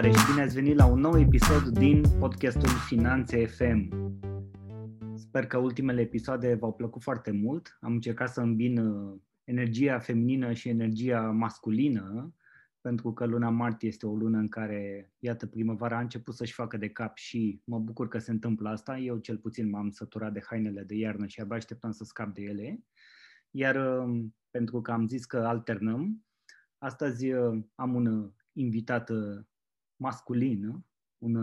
[0.00, 3.88] Salutare și bine ați venit la un nou episod din podcastul Finanțe FM.
[5.14, 7.78] Sper că ultimele episoade v-au plăcut foarte mult.
[7.80, 12.34] Am încercat să îmbin uh, energia feminină și energia masculină,
[12.80, 16.76] pentru că luna martie este o lună în care, iată, primăvara a început să-și facă
[16.76, 18.98] de cap și mă bucur că se întâmplă asta.
[18.98, 22.42] Eu cel puțin m-am săturat de hainele de iarnă și abia așteptam să scap de
[22.42, 22.84] ele.
[23.50, 26.24] Iar uh, pentru că am zis că alternăm,
[26.78, 29.10] astăzi uh, am un invitat
[30.00, 30.84] masculin,
[31.18, 31.36] un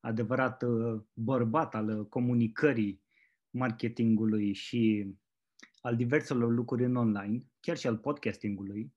[0.00, 0.64] adevărat
[1.12, 3.02] bărbat al comunicării,
[3.50, 5.14] marketingului și
[5.80, 8.92] al diverselor lucruri în online, chiar și al podcastingului.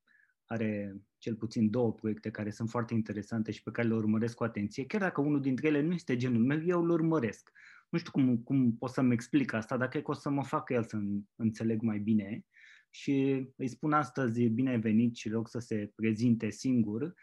[0.45, 4.43] Are cel puțin două proiecte care sunt foarte interesante și pe care le urmăresc cu
[4.43, 7.51] atenție, chiar dacă unul dintre ele nu este genul meu, eu îl urmăresc.
[7.89, 10.73] Nu știu cum, cum pot să-mi explic asta, dacă cred că o să mă facă
[10.73, 10.97] el să
[11.35, 12.45] înțeleg mai bine.
[12.89, 17.13] Și îi spun astăzi bine ai venit și rog să se prezinte singur.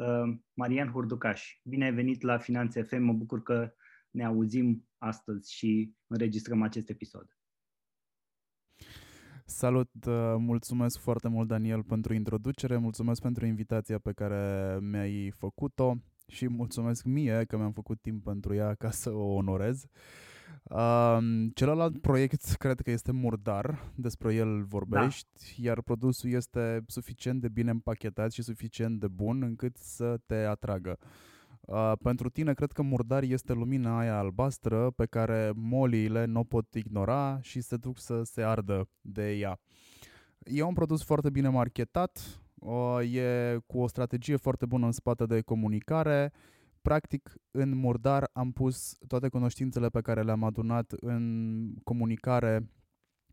[0.00, 3.72] Uh, Marian Hurducaș, bine ai venit la Finanțe FM, mă bucur că
[4.10, 7.36] ne auzim astăzi și înregistrăm acest episod.
[9.44, 15.94] Salut, uh, mulțumesc foarte mult Daniel pentru introducere, mulțumesc pentru invitația pe care mi-ai făcut-o
[16.26, 19.82] și mulțumesc mie că mi-am făcut timp pentru ea ca să o onorez.
[19.82, 19.90] Uh,
[21.54, 25.62] celălalt proiect cred că este Murdar, despre el vorbești, da.
[25.62, 30.98] iar produsul este suficient de bine împachetat și suficient de bun încât să te atragă.
[31.60, 36.44] Uh, pentru tine cred că murdar este lumina aia albastră pe care moliile nu o
[36.44, 39.60] pot ignora și se duc să se ardă de ea.
[40.44, 45.26] E un produs foarte bine marketat, uh, e cu o strategie foarte bună în spate
[45.26, 46.32] de comunicare.
[46.82, 52.70] Practic, în murdar am pus toate cunoștințele pe care le-am adunat în comunicare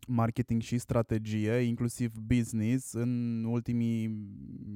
[0.08, 4.28] marketing și strategie, inclusiv business, în ultimii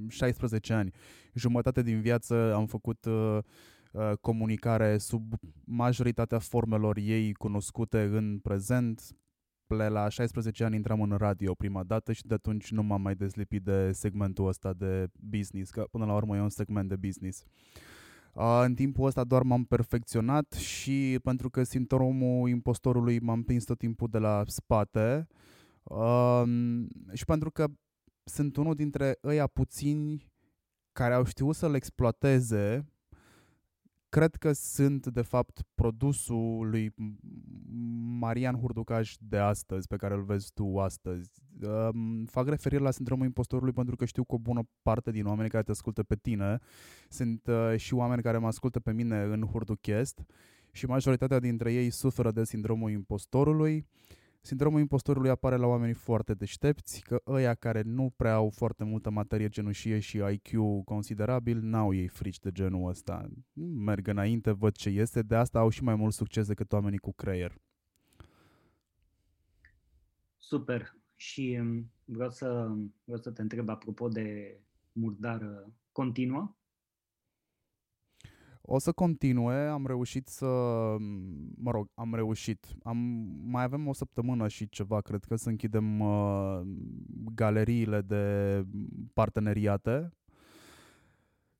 [0.09, 0.91] 16 ani.
[1.33, 3.37] Jumătate din viață am făcut uh,
[3.91, 5.33] uh, comunicare sub
[5.65, 9.15] majoritatea formelor ei cunoscute în prezent.
[9.67, 13.15] Pe la 16 ani intram în radio prima dată și de atunci nu m-am mai
[13.15, 17.41] dezlipit de segmentul ăsta de business, că până la urmă e un segment de business.
[17.41, 17.47] Uh,
[18.63, 24.07] în timpul ăsta doar m-am perfecționat și pentru că sindromul impostorului m-am prins tot timpul
[24.11, 25.27] de la spate.
[27.13, 27.67] Și pentru că
[28.23, 30.31] sunt unul dintre ăia puțini
[30.91, 32.85] care au știut să-l exploateze
[34.11, 36.93] cred că sunt, de fapt, produsul lui
[38.19, 41.29] Marian Hurducaș de astăzi, pe care îl vezi tu astăzi.
[41.61, 45.49] Um, fac referire la sindromul impostorului pentru că știu că o bună parte din oamenii
[45.49, 46.59] care te ascultă pe tine
[47.09, 50.21] sunt uh, și oameni care mă ascultă pe mine în Hurduchest
[50.71, 53.75] și majoritatea dintre ei suferă de sindromul impostorului.
[53.75, 58.83] Uh, Sindromul impostorului apare la oamenii foarte deștepți, că ăia care nu prea au foarte
[58.83, 60.49] multă materie genușie și IQ
[60.85, 63.29] considerabil, n-au ei frici de genul ăsta.
[63.75, 67.13] Merg înainte, văd ce este, de asta au și mai mult succes decât oamenii cu
[67.13, 67.61] creier.
[70.37, 70.95] Super.
[71.15, 72.71] Și um, vreau să,
[73.03, 74.57] vreau să te întreb apropo de
[74.91, 76.55] murdară continuă.
[78.73, 80.45] O să continue, am reușit să,
[81.55, 82.67] mă rog, am reușit.
[82.83, 82.97] Am,
[83.43, 86.61] mai avem o săptămână și ceva, cred că să închidem uh,
[87.33, 88.65] galeriile de
[89.13, 90.13] parteneriate,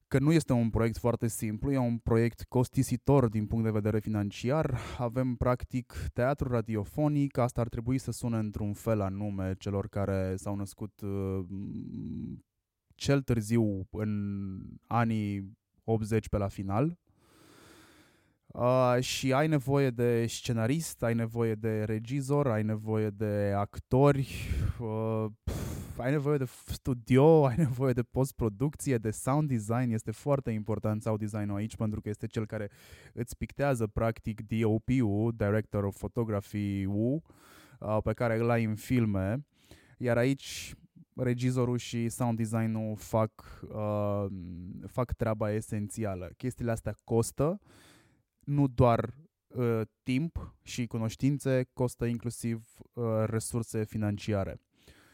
[0.08, 4.00] că nu este un proiect foarte simplu, e un proiect costisitor din punct de vedere
[4.00, 4.78] financiar.
[4.98, 10.56] Avem practic teatru radiofonic, asta ar trebui să sune într-un fel anume celor care s-au
[10.56, 11.46] născut uh,
[12.96, 14.12] cel târziu în
[14.88, 15.60] anii
[15.92, 16.98] 80 pe la final.
[18.54, 25.26] Uh, și ai nevoie de scenarist, ai nevoie de regizor, ai nevoie de actori, uh,
[25.44, 29.92] pf, ai nevoie de studio, ai nevoie de postproducție, de sound design.
[29.92, 32.70] Este foarte important sound design-ul aici pentru că este cel care
[33.14, 37.22] îți pictează practic DOP-ul, Director of Photography-ul,
[37.80, 39.46] uh, pe care îl ai în filme.
[39.98, 40.74] Iar aici
[41.16, 44.26] regizorul și sound design-ul fac, uh,
[44.88, 46.32] fac treaba esențială.
[46.38, 47.60] Chestiile astea costă,
[48.40, 49.14] nu doar
[49.48, 54.62] uh, timp și cunoștințe, costă inclusiv uh, resurse financiare.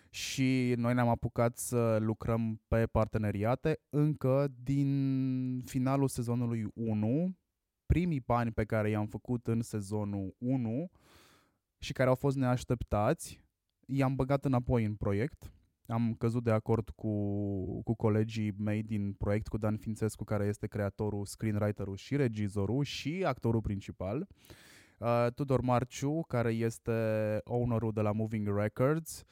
[0.09, 7.37] Și noi ne-am apucat să lucrăm pe parteneriate încă din finalul sezonului 1.
[7.85, 10.91] Primii bani pe care i-am făcut în sezonul 1
[11.77, 13.41] și care au fost neașteptați,
[13.85, 15.51] i-am băgat înapoi în proiect
[15.87, 17.11] am căzut de acord cu,
[17.83, 23.23] cu colegii mei din proiect, cu Dan Fințescu, care este creatorul, screenwriterul și regizorul și
[23.25, 24.27] actorul principal.
[24.97, 26.91] Uh, Tudor Marciu, care este
[27.43, 29.23] ownerul de la Moving Records.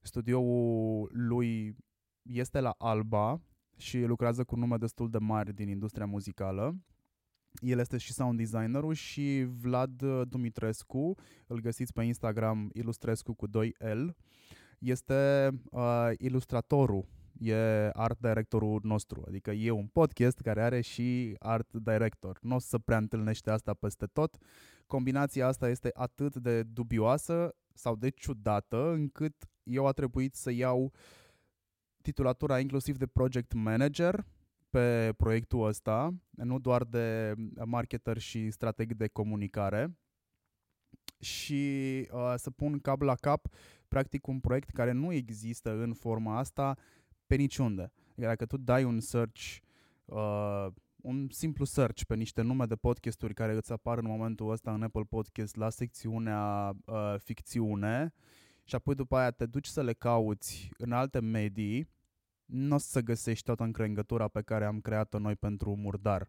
[0.00, 1.76] Studioul lui
[2.22, 3.40] este la Alba
[3.76, 6.76] și lucrează cu nume destul de mari din industria muzicală.
[7.60, 11.14] El este și sound designerul și Vlad Dumitrescu,
[11.46, 14.14] îl găsiți pe Instagram Ilustrescu cu 2L,
[14.82, 17.06] este uh, ilustratorul
[17.38, 17.54] e
[17.92, 19.24] art directorul nostru.
[19.26, 22.38] Adică e un podcast care are și art director.
[22.40, 24.36] Nu o să prea întâlnește asta peste tot.
[24.86, 30.92] Combinația asta este atât de dubioasă sau de ciudată încât eu a trebuit să iau
[32.02, 34.24] titulatura inclusiv de project manager
[34.70, 39.96] pe proiectul ăsta, nu doar de marketer și strateg de comunicare
[41.18, 41.62] și
[42.12, 43.46] uh, să pun cap la cap
[43.92, 46.76] practic un proiect care nu există în forma asta
[47.26, 47.82] pe niciunde.
[48.10, 49.56] Adică dacă tu dai un search,
[50.04, 50.66] uh,
[50.96, 54.82] un simplu search pe niște nume de podcasturi care îți apar în momentul ăsta în
[54.82, 58.12] Apple Podcast la secțiunea uh, ficțiune
[58.64, 61.88] și apoi după aia te duci să le cauți în alte medii,
[62.44, 66.28] nu o să găsești toată încrengătura pe care am creat-o noi pentru Murdar.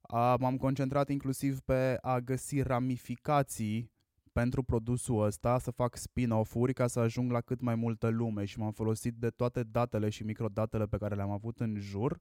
[0.00, 3.92] Uh, m-am concentrat inclusiv pe a găsi ramificații
[4.34, 8.58] pentru produsul ăsta să fac spin-off-uri ca să ajung la cât mai multă lume și
[8.58, 12.20] m-am folosit de toate datele și microdatele pe care le-am avut în jur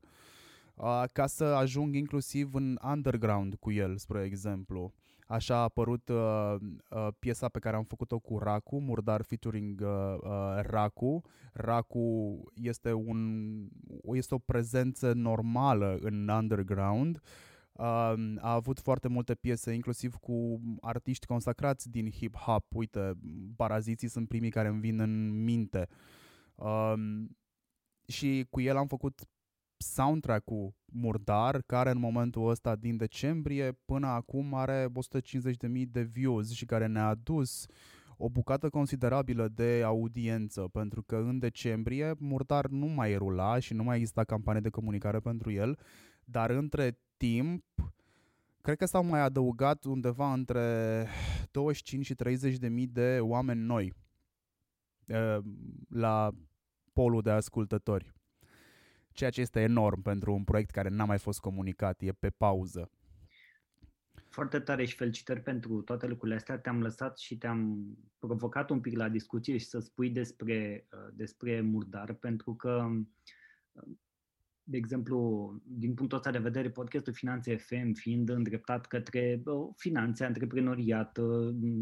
[0.75, 4.93] uh, ca să ajung inclusiv în underground cu el, spre exemplu.
[5.27, 6.55] Așa a apărut uh,
[6.89, 11.21] uh, piesa pe care am făcut-o cu Raku, Murdar featuring uh, uh, Raku.
[11.53, 13.51] Raku este, un,
[14.03, 17.21] este o prezență normală în underground.
[17.73, 17.85] Uh,
[18.37, 22.67] a avut foarte multe piese, inclusiv cu artiști consacrați din hip-hop.
[22.69, 23.13] Uite,
[23.55, 25.87] Paraziții sunt primii care îmi vin în minte.
[26.55, 27.37] Um,
[28.07, 29.21] și cu el am făcut
[29.77, 34.87] soundtrack-ul Murdar, care în momentul ăsta din decembrie până acum are
[35.71, 37.65] 150.000 de views și care ne-a adus
[38.17, 43.83] o bucată considerabilă de audiență, pentru că în decembrie Murdar nu mai rula și nu
[43.83, 45.79] mai exista campanie de comunicare pentru el,
[46.23, 46.97] dar între
[47.27, 47.63] timp,
[48.61, 51.07] cred că s-au mai adăugat undeva între
[51.51, 53.93] 25 și 30 de mii de oameni noi
[55.89, 56.31] la
[56.93, 58.13] polul de ascultători.
[59.11, 62.91] Ceea ce este enorm pentru un proiect care n-a mai fost comunicat, e pe pauză.
[64.29, 66.59] Foarte tare și felicitări pentru toate lucrurile astea.
[66.59, 67.85] Te-am lăsat și te-am
[68.19, 72.87] provocat un pic la discuție și să spui despre, despre murdar, pentru că
[74.63, 79.43] de exemplu, din punctul ăsta de vedere, podcastul Finanțe FM fiind îndreptat către
[79.75, 81.19] finanțe, antreprenoriat,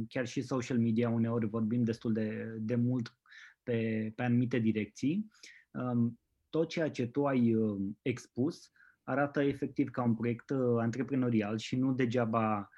[0.08, 3.16] chiar și social media, uneori vorbim destul de, de mult
[3.64, 5.30] pe, pe anumite direcții,
[5.72, 6.20] um,
[6.50, 8.72] tot ceea ce tu ai um, expus
[9.04, 12.70] arată efectiv ca un proiect uh, antreprenorial și nu degeaba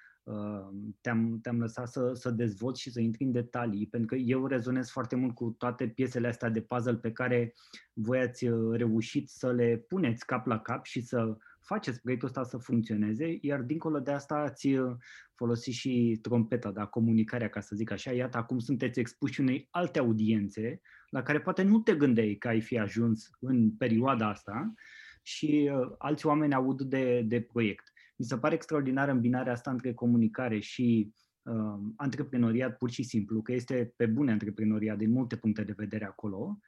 [1.02, 4.90] te-am, te-am lăsat să, să dezvolți și să intri în detalii, pentru că eu rezonez
[4.90, 7.54] foarte mult cu toate piesele astea de puzzle pe care
[7.94, 12.44] voi ați uh, reușit să le puneți cap la cap și să faceți proiectul ăsta
[12.44, 14.96] să funcționeze, iar dincolo de asta ați uh,
[15.36, 18.12] folosit și trompeta, da, comunicarea, ca să zic așa.
[18.12, 22.62] Iată, acum sunteți expuși unei alte audiențe la care poate nu te gândeai că ai
[22.62, 24.74] fi ajuns în perioada asta
[25.22, 27.93] și uh, alți oameni aud de, de proiect.
[28.16, 33.52] Mi se pare extraordinară îmbinarea asta între comunicare și uh, antreprenoriat pur și simplu, că
[33.52, 36.60] este pe bune antreprenoriat din multe puncte de vedere acolo.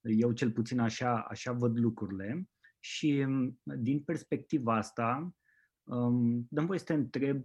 [0.00, 2.48] Eu cel puțin așa, așa văd lucrurile.
[2.80, 5.34] Și um, din perspectiva asta,
[5.82, 7.42] um, dăm voie să te întreb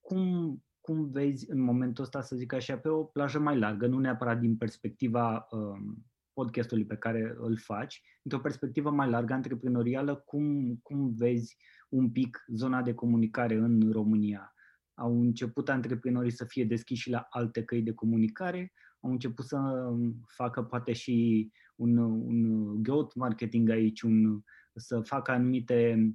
[0.00, 3.98] cum, cum vezi în momentul ăsta, să zic așa, pe o plajă mai largă, nu
[3.98, 6.04] neapărat din perspectiva um,
[6.34, 11.56] podcastului pe care îl faci, într-o perspectivă mai largă, antreprenorială, cum, cum vezi
[11.88, 14.54] un pic zona de comunicare în România.
[14.94, 19.58] Au început antreprenorii să fie deschiși la alte căi de comunicare, au început să
[20.26, 24.40] facă poate și un, un growth marketing aici, un,
[24.74, 26.10] să facă anumite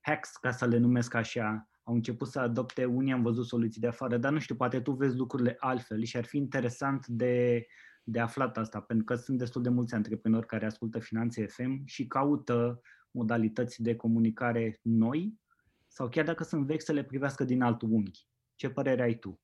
[0.00, 3.86] hacks, ca să le numesc așa, au început să adopte, unii am văzut soluții de
[3.86, 7.66] afară, dar nu știu, poate tu vezi lucrurile altfel și ar fi interesant de,
[8.10, 12.06] de aflat asta, pentru că sunt destul de mulți antreprenori care ascultă Finanțe FM și
[12.06, 15.38] caută modalități de comunicare noi
[15.86, 18.26] sau chiar dacă sunt vechi să le privească din alt unghi.
[18.54, 19.40] Ce părere ai tu?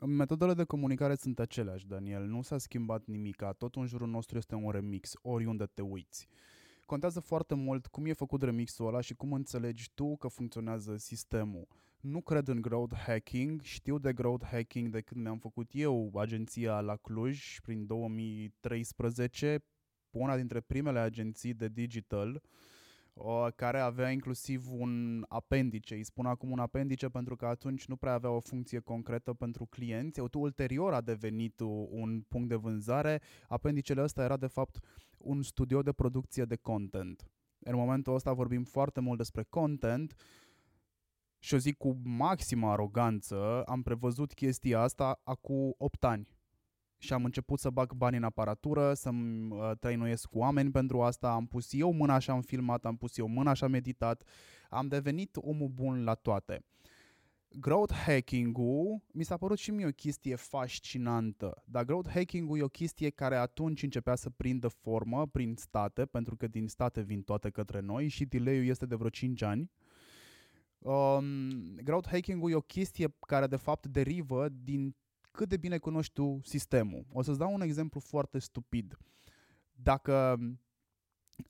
[0.00, 2.24] Metodele de comunicare sunt aceleași, Daniel.
[2.24, 3.42] Nu s-a schimbat nimic.
[3.58, 6.28] Tot în jurul nostru este un remix, oriunde te uiți.
[6.84, 11.66] Contează foarte mult cum e făcut remixul ăla și cum înțelegi tu că funcționează sistemul.
[12.00, 16.80] Nu cred în growth hacking, știu de growth hacking de când mi-am făcut eu agenția
[16.80, 19.64] la Cluj prin 2013,
[20.10, 22.42] una dintre primele agenții de digital.
[23.54, 25.94] care avea inclusiv un apendice.
[25.94, 29.66] Îi spun acum un apendice pentru că atunci nu prea avea o funcție concretă pentru
[29.66, 30.20] clienți.
[30.32, 33.20] Ulterior a devenit un punct de vânzare.
[33.48, 34.78] Apendicele ăsta era de fapt
[35.18, 37.30] un studio de producție de content.
[37.58, 40.14] În momentul ăsta vorbim foarte mult despre content
[41.38, 46.36] și o zic cu maximă aroganță, am prevăzut chestia asta acum 8 ani
[46.98, 51.30] și am început să bag bani în aparatură, să-mi uh, trăinuiesc cu oameni pentru asta,
[51.30, 54.22] am pus eu mâna și am filmat, am pus eu mâna și am meditat,
[54.70, 56.64] am devenit omul bun la toate.
[57.58, 62.68] Growth hacking-ul mi s-a părut și mie o chestie fascinantă, dar growth hacking-ul e o
[62.68, 67.50] chestie care atunci începea să prindă formă prin state, pentru că din state vin toate
[67.50, 69.70] către noi și delay-ul este de vreo 5 ani.
[70.86, 74.96] Um, growth hacking-ul e o chestie care de fapt derivă din
[75.30, 77.06] cât de bine cunoști tu sistemul.
[77.12, 78.96] O să-ți dau un exemplu foarte stupid.
[79.72, 80.38] Dacă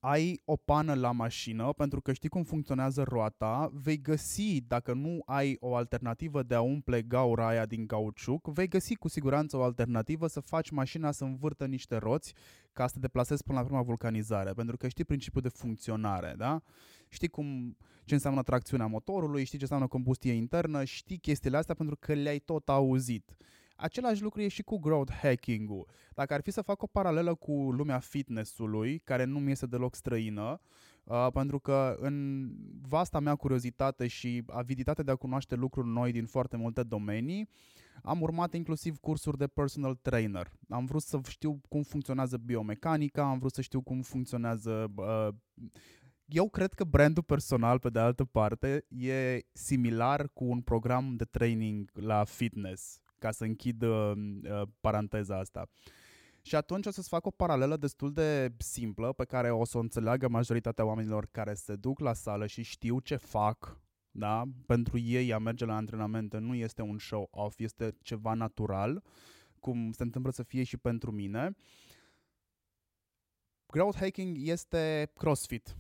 [0.00, 5.23] ai o pană la mașină, pentru că știi cum funcționează roata, vei găsi, dacă nu
[5.26, 9.62] ai o alternativă de a umple gaura aia din cauciuc, vei găsi cu siguranță o
[9.62, 12.35] alternativă să faci mașina să învârtă niște roți
[12.73, 16.62] ca să te deplasezi până la prima vulcanizare, pentru că știi principiul de funcționare, da?
[17.09, 21.97] Știi cum, ce înseamnă tracțiunea motorului, știi ce înseamnă combustie internă, știi chestiile astea pentru
[21.97, 23.37] că le-ai tot auzit.
[23.76, 25.87] Același lucru e și cu growth hacking-ul.
[26.14, 29.95] Dacă ar fi să fac o paralelă cu lumea fitness-ului, care nu mi este deloc
[29.95, 30.61] străină,
[31.04, 32.49] uh, pentru că în
[32.88, 37.49] vasta mea curiozitate și aviditate de a cunoaște lucruri noi din foarte multe domenii,
[38.02, 40.52] am urmat inclusiv cursuri de personal trainer.
[40.68, 45.28] Am vrut să știu cum funcționează biomecanica, am vrut să știu cum funcționează uh,
[46.26, 51.25] eu cred că brandul personal, pe de altă parte, e similar cu un program de
[51.25, 55.68] training la fitness ca să închid uh, uh, paranteza asta.
[56.42, 59.80] Și atunci o să-ți fac o paralelă destul de simplă pe care o să o
[59.80, 63.80] înțeleagă majoritatea oamenilor care se duc la sală și știu ce fac.
[64.11, 64.42] Da?
[64.66, 69.02] Pentru ei a merge la antrenamente nu este un show-off, este ceva natural,
[69.61, 71.56] cum se întâmplă să fie și pentru mine.
[73.66, 75.76] Growth hacking este CrossFit.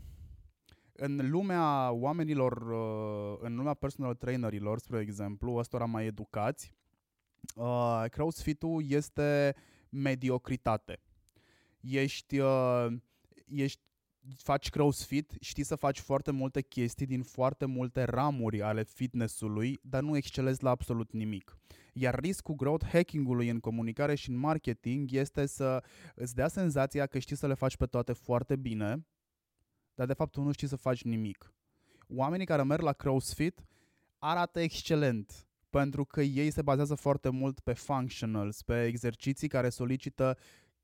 [0.92, 6.74] În lumea oamenilor, uh, în lumea personal trainerilor, spre exemplu, ăstora mai educați,
[7.54, 9.54] uh, CrossFit-ul este
[9.88, 11.00] mediocritate.
[11.80, 12.86] Ești, uh,
[13.46, 13.80] ești
[14.36, 20.02] faci crossfit, știi să faci foarte multe chestii din foarte multe ramuri ale fitnessului, dar
[20.02, 21.58] nu excelezi la absolut nimic.
[21.92, 25.82] Iar riscul growth hacking-ului în comunicare și în marketing este să
[26.14, 29.06] îți dea senzația că știi să le faci pe toate foarte bine,
[29.94, 31.54] dar de fapt tu nu știi să faci nimic.
[32.08, 33.64] Oamenii care merg la CrossFit
[34.18, 35.45] arată excelent,
[35.76, 40.36] pentru că ei se bazează foarte mult pe functionals, pe exerciții care solicită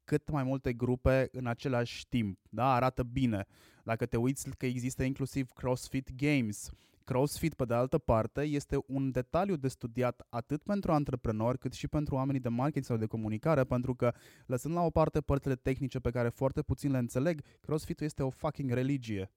[0.04, 2.38] cât mai multe grupe în același timp.
[2.50, 2.74] Da?
[2.74, 3.46] Arată bine.
[3.84, 6.70] Dacă te uiți că există inclusiv CrossFit Games,
[7.04, 11.88] CrossFit, pe de altă parte, este un detaliu de studiat atât pentru antreprenori cât și
[11.88, 14.12] pentru oamenii de marketing sau de comunicare, pentru că,
[14.46, 18.30] lăsând la o parte părțile tehnice pe care foarte puțin le înțeleg, CrossFit-ul este o
[18.30, 19.30] fucking religie.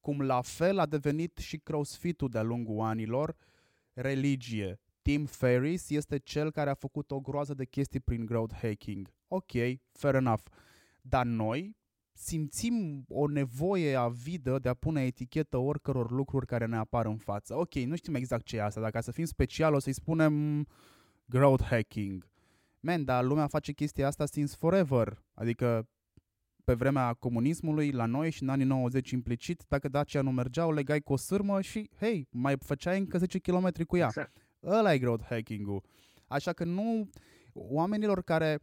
[0.00, 3.36] Cum la fel a devenit și CrossFit-ul de-a lungul anilor,
[4.00, 4.80] religie.
[5.02, 9.14] Tim Ferriss este cel care a făcut o groază de chestii prin growth hacking.
[9.28, 9.50] Ok,
[9.92, 10.42] fair enough.
[11.02, 11.76] Dar noi
[12.12, 17.56] simțim o nevoie avidă de a pune etichetă oricăror lucruri care ne apar în față.
[17.56, 20.66] Ok, nu știm exact ce e asta, dacă să fim special o să-i spunem
[21.24, 22.28] growth hacking.
[22.80, 25.24] Man, dar lumea face chestia asta since forever.
[25.34, 25.88] Adică
[26.64, 31.00] pe vremea comunismului, la noi și în anii 90 implicit, dacă Dacia nu mergeau, legai
[31.00, 34.06] cu o sârmă și, hei, mai făceai încă 10 km cu ea.
[34.06, 34.46] Exact.
[34.62, 35.82] Ăla e growth hacking-ul.
[36.26, 37.10] Așa că nu,
[37.52, 38.60] oamenilor care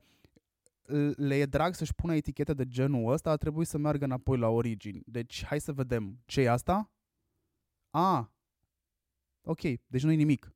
[1.16, 4.48] le e drag să-și pună etichete de genul ăsta, ar trebui să meargă înapoi la
[4.48, 5.04] origini.
[5.06, 6.20] Deci, hai să vedem.
[6.26, 6.92] ce e asta?
[7.90, 8.34] A,
[9.42, 10.52] ok, deci nu e nimic.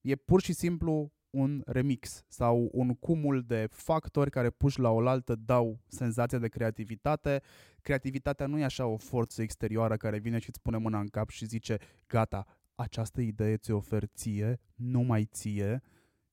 [0.00, 5.34] E pur și simplu un remix sau un cumul de factori care puși la oaltă
[5.34, 7.42] dau senzația de creativitate.
[7.80, 11.28] Creativitatea nu e așa o forță exterioară care vine și îți pune mâna în cap
[11.28, 15.82] și zice gata, această idee ți-o ofer ție, nu mai ție.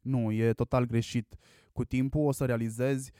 [0.01, 1.35] Nu, e total greșit.
[1.71, 3.11] Cu timpul o să realizezi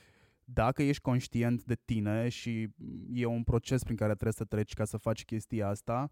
[0.44, 2.68] dacă ești conștient de tine și
[3.12, 6.10] e un proces prin care trebuie să treci ca să faci chestia asta,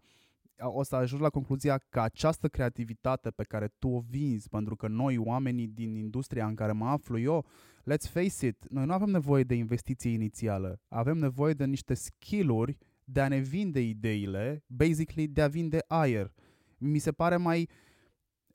[0.57, 4.87] o să ajungi la concluzia că această creativitate pe care tu o vinzi, pentru că
[4.87, 7.45] noi, oamenii din industria în care mă aflu eu,
[7.81, 12.77] let's face it, noi nu avem nevoie de investiție inițială, avem nevoie de niște skill-uri
[13.03, 16.33] de a ne vinde ideile, basically de a vinde aer.
[16.77, 17.69] Mi se pare mai,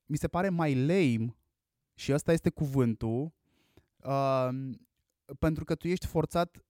[0.07, 1.37] mi se pare mai lame,
[1.99, 3.33] și ăsta este cuvântul,
[3.97, 4.49] uh,
[5.39, 6.65] pentru că tu ești forțat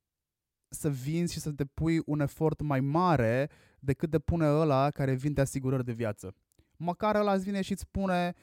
[0.68, 3.50] să vinzi și să te pui un efort mai mare
[3.86, 6.34] decât de pune ăla care vinde asigurări de viață.
[6.76, 8.34] Măcar ăla îți vine și îți spune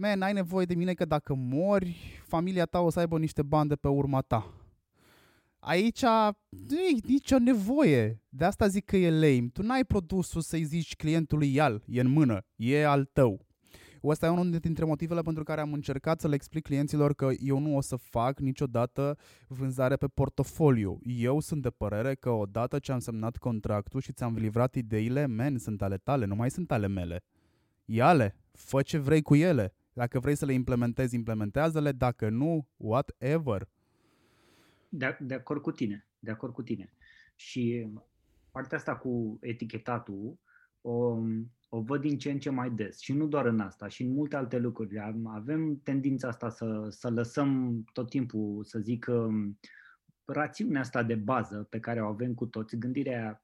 [0.00, 3.68] Man, ai nevoie de mine că dacă mori, familia ta o să aibă niște bani
[3.68, 4.54] de pe urma ta.
[5.58, 6.02] Aici
[6.48, 8.22] nu e nicio nevoie.
[8.28, 9.48] De asta zic că e lame.
[9.52, 13.46] Tu n-ai produsul să-i zici clientului ial, e în mână, e al tău.
[14.04, 17.58] Ăsta e unul dintre motivele pentru care am încercat să le explic clienților că eu
[17.58, 20.98] nu o să fac niciodată vânzare pe portofoliu.
[21.02, 25.58] Eu sunt de părere că odată ce am semnat contractul și ți-am livrat ideile, men,
[25.58, 27.22] sunt ale tale, nu mai sunt ale mele.
[27.84, 29.74] Iale, fă ce vrei cu ele.
[29.92, 31.92] Dacă vrei să le implementezi, implementează-le.
[31.92, 33.68] Dacă nu, whatever.
[34.88, 36.06] De, de acord cu tine.
[36.18, 36.92] De acord cu tine.
[37.34, 37.88] Și
[38.50, 40.38] partea asta cu etichetatul
[40.80, 41.16] o,
[41.68, 42.98] o văd din ce în ce mai des.
[42.98, 44.98] Și nu doar în asta, și în multe alte lucruri.
[45.24, 49.58] Avem tendința asta să, să lăsăm tot timpul, să zic, um,
[50.24, 53.42] rațiunea asta de bază pe care o avem cu toți, gândirea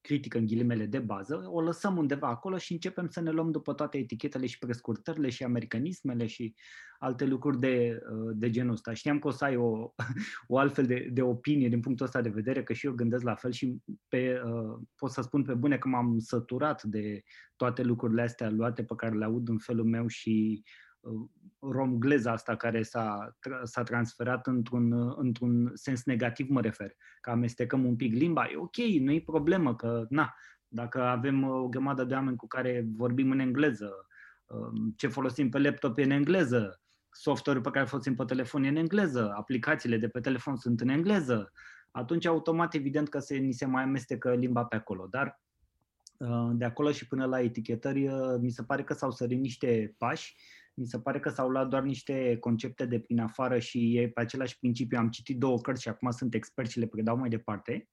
[0.00, 3.72] critică în ghilimele de bază, o lăsăm undeva acolo și începem să ne luăm după
[3.74, 6.54] toate etichetele și prescurtările și americanismele și
[6.98, 8.92] alte lucruri de, uh, de genul ăsta.
[8.92, 9.92] Știam că o să ai o,
[10.46, 13.34] o altfel de, de opinie din punctul ăsta de vedere, că și eu gândesc la
[13.34, 13.76] fel și
[14.08, 17.22] pe, uh, pot să spun pe bune că m-am săturat de
[17.56, 20.62] toate lucrurile astea luate pe care le aud în felul meu și
[21.00, 21.28] uh,
[21.60, 27.96] romgleza asta care s-a, s-a transferat într-un, într-un sens negativ, mă refer, că amestecăm un
[27.96, 30.34] pic limba, e ok, nu e problemă, că na,
[30.68, 34.06] dacă avem o grămadă de oameni cu care vorbim în engleză,
[34.46, 38.64] um, ce folosim pe laptop e în engleză, software-ul pe care îl folosim pe telefon
[38.64, 41.52] e în engleză, aplicațiile de pe telefon sunt în engleză,
[41.90, 45.06] atunci automat evident că se, ni se mai amestecă limba pe acolo.
[45.10, 45.40] Dar
[46.18, 49.94] uh, de acolo și până la etichetări, uh, mi se pare că s-au sărit niște
[49.98, 50.36] pași
[50.78, 54.20] mi se pare că s-au luat doar niște concepte de prin afară și e pe
[54.20, 54.98] același principiu.
[54.98, 57.88] Am citit două cărți și acum sunt expert și le predau mai departe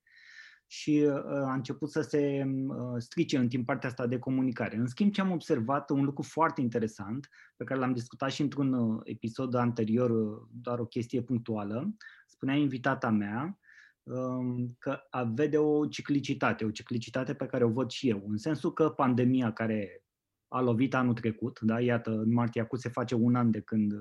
[0.68, 4.78] și uh, a început să se uh, strice în timp partea asta de comunicare.
[4.78, 8.74] În schimb, ce am observat, un lucru foarte interesant, pe care l-am discutat și într-un
[8.74, 11.96] uh, episod anterior, uh, doar o chestie punctuală,
[12.28, 13.60] spunea invitata mea
[14.04, 15.00] uh, că
[15.34, 19.54] vede o ciclicitate, o ciclicitate pe care o văd și eu, în sensul că pandemia
[19.54, 20.05] care
[20.48, 21.80] a lovit anul trecut, da?
[21.82, 23.94] iată, în martie acum se face un an de când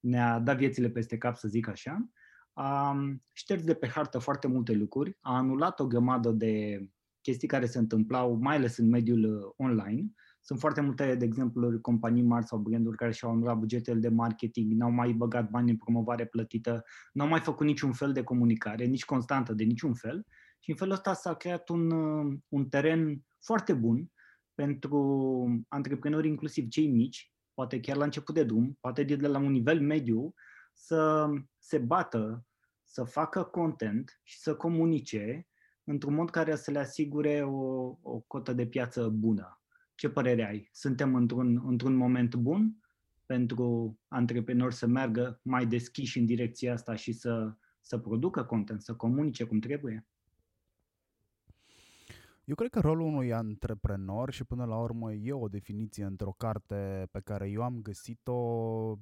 [0.00, 2.10] ne-a dat viețile peste cap, să zic așa,
[2.52, 2.96] a
[3.32, 6.82] șters de pe hartă foarte multe lucruri, a anulat o grămadă de
[7.20, 10.12] chestii care se întâmplau, mai ales în mediul uh, online.
[10.40, 14.72] Sunt foarte multe, de exemplu, companii mari sau branduri care și-au anulat bugetele de marketing,
[14.72, 19.04] n-au mai băgat bani în promovare plătită, n-au mai făcut niciun fel de comunicare, nici
[19.04, 20.26] constantă de niciun fel.
[20.58, 24.10] Și în felul ăsta s-a creat un, uh, un teren foarte bun
[24.58, 29.50] pentru antreprenori, inclusiv cei mici, poate chiar la început de drum, poate de la un
[29.50, 30.34] nivel mediu,
[30.72, 31.26] să
[31.58, 32.46] se bată,
[32.84, 35.46] să facă content și să comunice
[35.84, 39.62] într-un mod care să le asigure o, o cotă de piață bună.
[39.94, 40.68] Ce părere ai?
[40.72, 42.76] Suntem într-un, într-un moment bun
[43.26, 48.94] pentru antreprenori să meargă mai deschiși în direcția asta și să, să producă content, să
[48.94, 50.06] comunice cum trebuie?
[52.48, 57.08] Eu cred că rolul unui antreprenor și până la urmă e o definiție într-o carte
[57.10, 58.98] pe care eu am găsit-o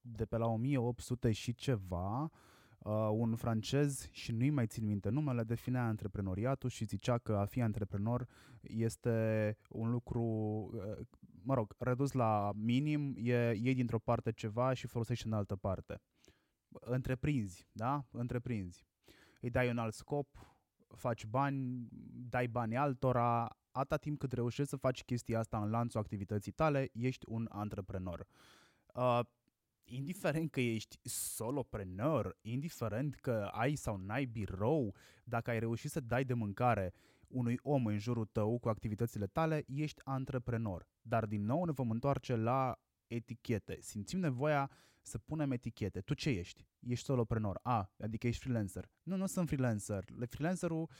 [0.00, 2.30] de pe la 1800 și ceva,
[2.78, 7.44] uh, un francez și nu-i mai țin minte numele, definea antreprenoriatul și zicea că a
[7.44, 8.26] fi antreprenor
[8.60, 10.22] este un lucru,
[10.72, 11.06] uh,
[11.42, 16.00] mă rog, redus la minim, e, iei dintr-o parte ceva și folosești în altă parte.
[16.68, 18.04] Întreprinzi, da?
[18.10, 18.86] Întreprinzi.
[19.40, 20.55] Îi dai un alt scop,
[20.94, 21.88] faci bani,
[22.28, 26.88] dai bani altora, atâta timp cât reușești să faci chestia asta în lanțul activității tale,
[26.92, 28.26] ești un antreprenor.
[28.94, 29.20] Uh,
[29.84, 34.94] indiferent că ești solopreneur, indiferent că ai sau n-ai birou,
[35.24, 36.92] dacă ai reușit să dai de mâncare
[37.28, 40.86] unui om în jurul tău cu activitățile tale, ești antreprenor.
[41.02, 43.78] Dar din nou ne vom întoarce la etichete.
[43.80, 44.70] Simțim nevoia
[45.06, 46.00] să punem etichete.
[46.00, 46.66] Tu ce ești?
[46.80, 47.58] Ești soloprenor.
[47.62, 48.90] A, adică ești freelancer.
[49.02, 50.04] Nu, nu sunt freelancer.
[50.28, 50.90] Freelancerul,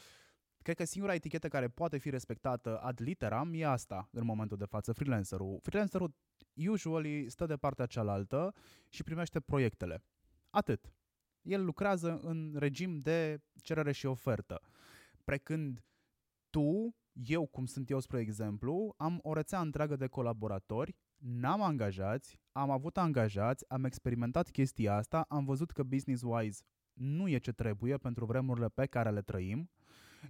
[0.62, 4.64] cred că singura etichetă care poate fi respectată ad literam e asta în momentul de
[4.64, 5.58] față, freelancerul.
[5.62, 6.14] Freelancerul
[6.54, 8.54] usually stă de partea cealaltă
[8.88, 10.04] și primește proiectele.
[10.50, 10.92] Atât.
[11.42, 14.60] El lucrează în regim de cerere și ofertă.
[15.24, 15.84] Precând
[16.50, 22.38] tu, eu cum sunt eu spre exemplu, am o rețea întreagă de colaboratori n-am angajați,
[22.52, 27.96] am avut angajați, am experimentat chestia asta, am văzut că business-wise nu e ce trebuie
[27.96, 29.70] pentru vremurile pe care le trăim.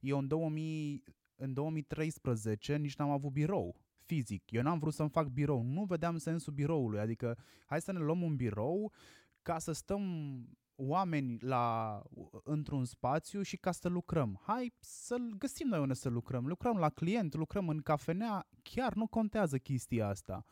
[0.00, 1.02] Eu în, 2000,
[1.36, 4.50] în 2013 nici n-am avut birou fizic.
[4.50, 8.22] Eu n-am vrut să-mi fac birou, nu vedeam sensul biroului, adică hai să ne luăm
[8.22, 8.92] un birou
[9.42, 10.02] ca să stăm
[10.76, 12.02] oameni la,
[12.44, 14.40] într-un spațiu și ca să lucrăm.
[14.42, 16.46] Hai să găsim noi unde să lucrăm.
[16.46, 20.44] Lucrăm la client, lucrăm în cafenea, chiar nu contează chestia asta.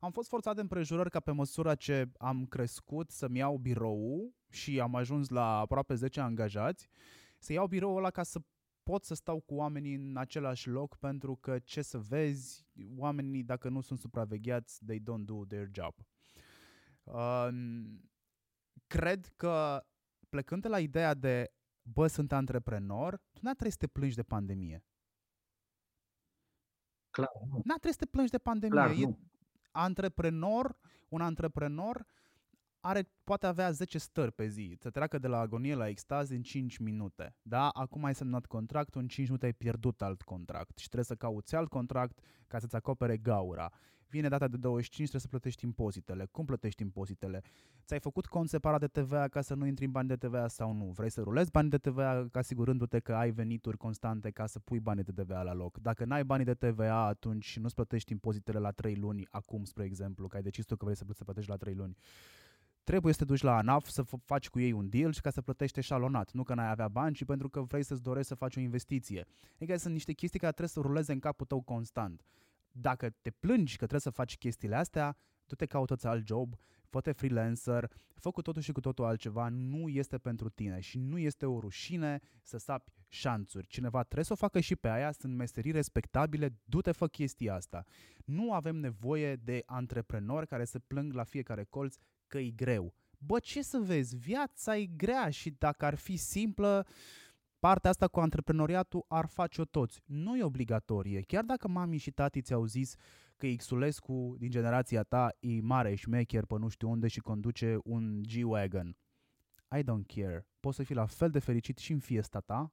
[0.00, 4.80] Am fost forțat de împrejurări ca pe măsură ce am crescut să-mi iau birou și
[4.80, 6.88] am ajuns la aproape 10 angajați,
[7.38, 8.40] să iau biroul ăla ca să
[8.82, 13.68] pot să stau cu oamenii în același loc pentru că, ce să vezi, oamenii, dacă
[13.68, 15.94] nu sunt supravegheați, they don't do their job.
[17.02, 17.48] Uh,
[18.86, 19.84] cred că
[20.28, 24.22] plecând de la ideea de bă, sunt antreprenor, tu n-ar trebui să te plângi de
[24.22, 24.84] pandemie.
[27.10, 27.60] Clar, nu.
[27.64, 28.76] N-ar trebui să te plângi de pandemie.
[28.76, 29.29] Clar, e nu.
[29.72, 30.76] Antreprenor,
[31.10, 32.06] un antreprenor
[32.80, 36.42] are, poate avea 10 stări pe zi, să treacă de la agonie la extaz în
[36.42, 37.36] 5 minute.
[37.42, 37.68] Da?
[37.68, 41.54] Acum ai semnat contractul, în 5 minute ai pierdut alt contract și trebuie să cauți
[41.54, 43.70] alt contract ca să-ți acopere gaura.
[44.08, 46.28] Vine data de 25, trebuie să plătești impozitele.
[46.30, 47.42] Cum plătești impozitele?
[47.84, 50.72] Ți-ai făcut cont separat de TVA ca să nu intri în bani de TVA sau
[50.72, 50.84] nu?
[50.84, 55.04] Vrei să rulezi bani de TVA asigurându-te că ai venituri constante ca să pui banii
[55.04, 55.78] de TVA la loc?
[55.78, 60.26] Dacă n-ai banii de TVA atunci nu-ți plătești impozitele la 3 luni, acum, spre exemplu,
[60.26, 61.96] că ai decis tu că vrei să plătești la 3 luni
[62.90, 65.30] trebuie să te duci la ANAF să f- faci cu ei un deal și ca
[65.30, 66.32] să plătești eșalonat.
[66.32, 69.26] Nu că n-ai avea bani, ci pentru că vrei să-ți dorești să faci o investiție.
[69.54, 72.22] Adică sunt niște chestii care trebuie să ruleze în capul tău constant.
[72.72, 75.16] Dacă te plângi că trebuie să faci chestiile astea,
[75.50, 76.54] tu te caută alt job,
[76.88, 81.18] fă freelancer, fă cu totul și cu totul altceva, nu este pentru tine și nu
[81.18, 83.66] este o rușine să sapi șanțuri.
[83.66, 87.84] Cineva trebuie să o facă și pe aia, sunt meserii respectabile, du-te fă chestia asta.
[88.24, 92.94] Nu avem nevoie de antreprenori care se plâng la fiecare colț că e greu.
[93.18, 96.86] Bă, ce să vezi, viața e grea și dacă ar fi simplă,
[97.58, 100.02] partea asta cu antreprenoriatul ar face-o toți.
[100.04, 101.20] Nu e obligatorie.
[101.20, 102.94] Chiar dacă mami și tati ți-au zis
[103.40, 108.22] că Xulescu din generația ta e mare șmecher pe nu știu unde și conduce un
[108.22, 108.96] G-Wagon.
[109.78, 110.46] I don't care.
[110.60, 112.72] Poți să fii la fel de fericit și în fiesta ta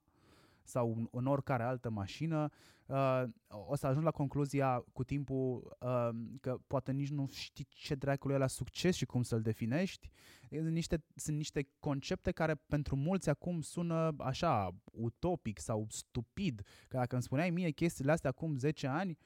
[0.62, 2.48] sau în, în oricare altă mașină,
[2.86, 6.08] uh, o să ajung la concluzia cu timpul uh,
[6.40, 10.10] că poate nici nu știi ce dracului e la succes și cum să-l definești.
[10.50, 16.62] Sunt niște, sunt niște concepte care pentru mulți acum sună așa utopic sau stupid.
[16.88, 19.18] Că dacă îmi spuneai mie chestiile astea acum 10 ani,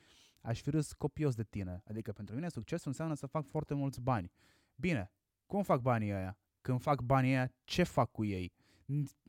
[0.42, 1.82] aș fi râs copios de tine.
[1.84, 4.32] Adică pentru mine succesul înseamnă să fac foarte mulți bani.
[4.74, 5.12] Bine,
[5.46, 6.38] cum fac banii ăia?
[6.60, 8.52] Când fac banii ăia, ce fac cu ei?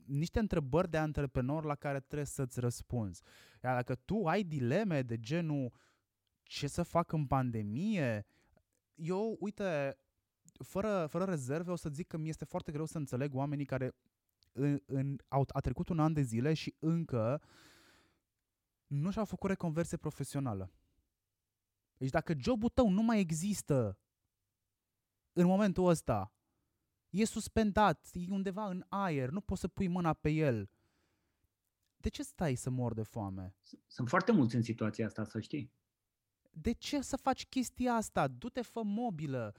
[0.06, 3.21] niște întrebări de antreprenor la care trebuie să-ți răspunzi.
[3.63, 5.73] Iar dacă tu ai dileme de genul
[6.43, 8.26] ce să fac în pandemie,
[8.95, 9.97] eu, uite,
[10.63, 13.95] fără, fără rezerve o să zic că mi este foarte greu să înțeleg oamenii care
[14.52, 17.41] în, în, au, a trecut un an de zile și încă
[18.88, 20.71] nu și-au făcut reconversie profesională.
[22.04, 24.00] Deci dacă jobul tău nu mai există
[25.34, 26.34] în momentul ăsta,
[27.10, 30.70] e suspendat, e undeva în aer, nu poți să pui mâna pe el.
[31.98, 33.56] De ce stai să mor de foame?
[33.88, 35.72] Sunt foarte mulți în situația asta, să știi.
[36.52, 38.28] De ce să faci chestia asta?
[38.28, 39.56] Du-te, fă mobilă.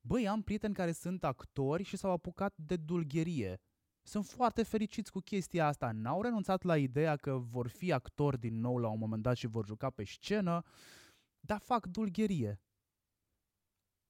[0.00, 3.60] Băi, am prieteni care sunt actori și s-au apucat de dulgherie.
[4.02, 5.92] Sunt foarte fericiți cu chestia asta.
[5.92, 9.46] N-au renunțat la ideea că vor fi actori din nou la un moment dat și
[9.46, 10.62] vor juca pe scenă,
[11.44, 12.60] dar fac dulgherie.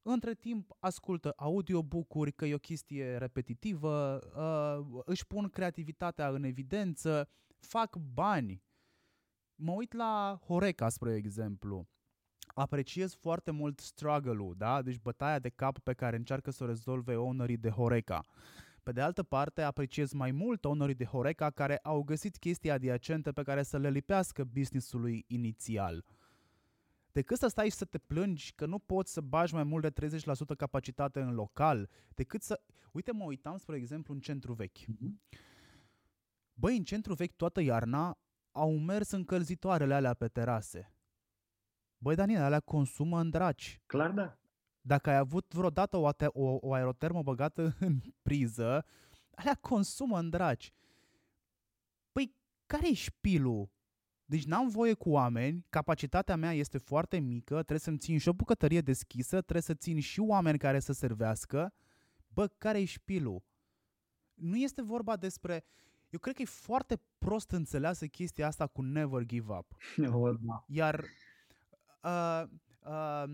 [0.02, 7.28] Între timp ascultă audiobook-uri, că e o chestie repetitivă, uh, își pun creativitatea în evidență,
[7.58, 8.62] fac bani.
[9.54, 11.88] Mă uit la Horeca, spre exemplu.
[12.46, 14.82] Apreciez foarte mult struggle-ul, da?
[14.82, 18.24] deci bătaia de cap pe care încearcă să o rezolve ownerii de Horeca.
[18.82, 23.32] Pe de altă parte, apreciez mai mult ownerii de Horeca care au găsit chestii adiacente
[23.32, 26.04] pe care să le lipească business-ului inițial
[27.12, 30.06] decât să stai și să te plângi că nu poți să bagi mai mult de
[30.06, 32.62] 30% capacitate în local, decât să...
[32.92, 34.78] Uite, mă uitam, spre exemplu, în centru vechi.
[34.78, 35.38] Mm-hmm.
[36.54, 38.18] Băi, în centru vechi toată iarna
[38.50, 40.94] au mers încălzitoarele alea pe terase.
[41.98, 43.80] Băi, Daniel, alea consumă în draci.
[43.86, 44.38] Clar, da.
[44.80, 48.84] Dacă ai avut vreodată o, o, o aerotermă băgată în priză,
[49.34, 50.72] alea consumă în draci.
[52.12, 52.34] Păi,
[52.66, 53.70] care e șpilul?
[54.32, 58.32] Deci n-am voie cu oameni, capacitatea mea este foarte mică, trebuie să-mi țin și o
[58.32, 61.74] bucătărie deschisă, trebuie să țin și oameni care să servească.
[62.28, 63.42] Bă, care e șpilul?
[64.34, 65.64] Nu este vorba despre...
[66.10, 69.76] Eu cred că e foarte prost înțeleasă chestia asta cu never give up.
[70.46, 70.64] Da.
[70.66, 71.04] Iar
[72.02, 72.42] uh,
[72.80, 73.24] uh,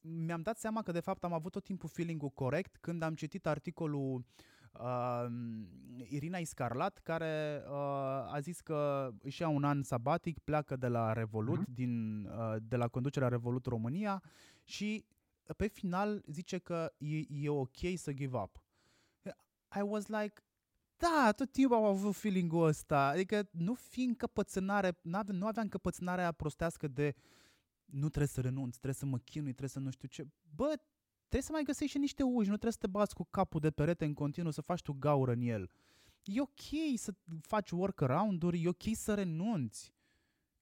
[0.00, 3.46] mi-am dat seama că de fapt am avut tot timpul feeling-ul corect când am citit
[3.46, 4.24] articolul
[4.72, 7.72] uh, uh, Irina Iscarlat, care uh,
[8.32, 11.74] a zis că își ia un an sabatic, pleacă de la Revolut, uh-huh.
[11.74, 14.22] din, uh, de la conducerea Revolut România
[14.64, 15.04] și
[15.56, 18.62] pe final zice că e, e ok să give up.
[19.76, 20.42] I was like,
[20.96, 23.06] da, tot timpul am avut feeling-ul ăsta.
[23.06, 27.14] Adică nu fi încăpățânare, nu aveam încăpățânarea aia prostească de
[27.84, 30.26] nu trebuie să renunț, trebuie să mă chinui, trebuie să nu știu ce.
[30.54, 30.74] Bă,
[31.30, 33.70] trebuie să mai găsești și niște uși, nu trebuie să te bați cu capul de
[33.70, 35.70] perete în continuu, să faci tu gaură în el.
[36.24, 39.94] E ok să faci workaround-uri, e ok să renunți.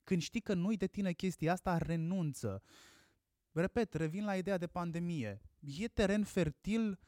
[0.05, 2.63] Când știi că nu-i de tine chestia asta, renunță.
[3.53, 5.41] Repet, revin la ideea de pandemie.
[5.79, 6.99] E teren fertil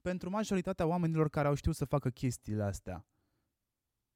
[0.00, 3.06] pentru majoritatea oamenilor care au știut să facă chestiile astea.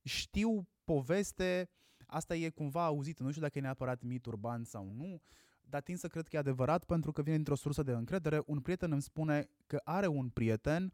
[0.03, 1.71] Știu poveste,
[2.07, 5.23] asta e cumva auzită, nu știu dacă e neapărat mit urban sau nu,
[5.69, 8.43] dar tind să cred că e adevărat pentru că vine dintr-o sursă de încredere.
[8.47, 10.93] Un prieten îmi spune că are un prieten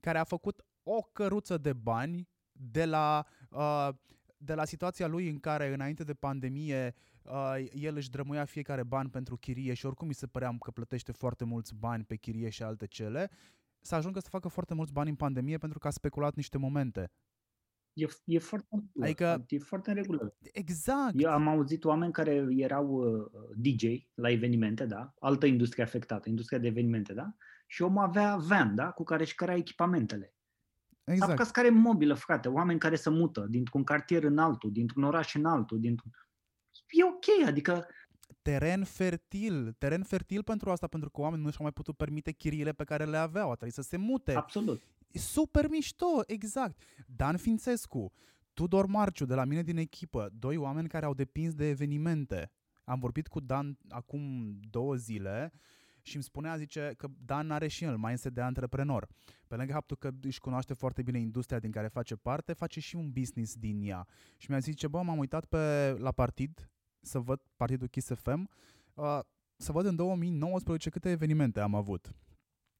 [0.00, 3.88] care a făcut o căruță de bani de la, uh,
[4.36, 9.08] de la situația lui în care înainte de pandemie uh, el își drămuia fiecare ban
[9.08, 12.62] pentru chirie și oricum mi se părea că plătește foarte mulți bani pe chirie și
[12.62, 13.30] alte cele,
[13.80, 17.10] să ajungă să facă foarte mulți bani în pandemie pentru că a speculat niște momente.
[17.98, 18.68] E, e foarte
[19.00, 20.36] adică, e foarte în regulă.
[20.52, 21.12] Exact.
[21.16, 23.84] Eu am auzit oameni care erau uh, DJ
[24.14, 25.14] la evenimente, da?
[25.18, 27.34] Altă industrie afectată, industria de evenimente, da?
[27.66, 28.90] Și omul avea van, da?
[28.90, 30.34] Cu care își cărea echipamentele.
[31.04, 31.38] Exact.
[31.38, 35.44] Sau care mobilă, frate, oameni care se mută dintr-un cartier în altul, dintr-un oraș în
[35.44, 36.10] altul, dintr-un...
[36.88, 37.86] E ok, adică
[38.42, 42.72] teren fertil, teren fertil pentru asta, pentru că oamenii nu și-au mai putut permite chiriile
[42.72, 44.34] pe care le aveau, a trebuit să se mute.
[44.34, 44.82] Absolut.
[45.10, 46.82] E super mișto, exact.
[47.06, 48.12] Dan Fințescu,
[48.52, 52.50] Tudor Marciu de la mine din echipă, doi oameni care au depins de evenimente.
[52.84, 55.52] Am vorbit cu Dan acum două zile
[56.02, 59.08] și îmi spunea, zice, că Dan are și el mindset de antreprenor.
[59.46, 62.96] Pe lângă faptul că își cunoaște foarte bine industria din care face parte, face și
[62.96, 64.06] un business din ea.
[64.36, 68.48] Și mi-a zis, ce bă, m-am uitat pe, la partid să văd partidul Kiss FM,
[68.94, 69.20] uh,
[69.56, 72.12] să văd în 2019 câte evenimente am avut.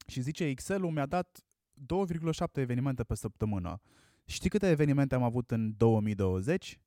[0.06, 1.47] Și zice, Excel-ul mi-a dat
[1.78, 3.80] 2,7 evenimente pe săptămână.
[4.24, 6.80] Știi câte evenimente am avut în 2020?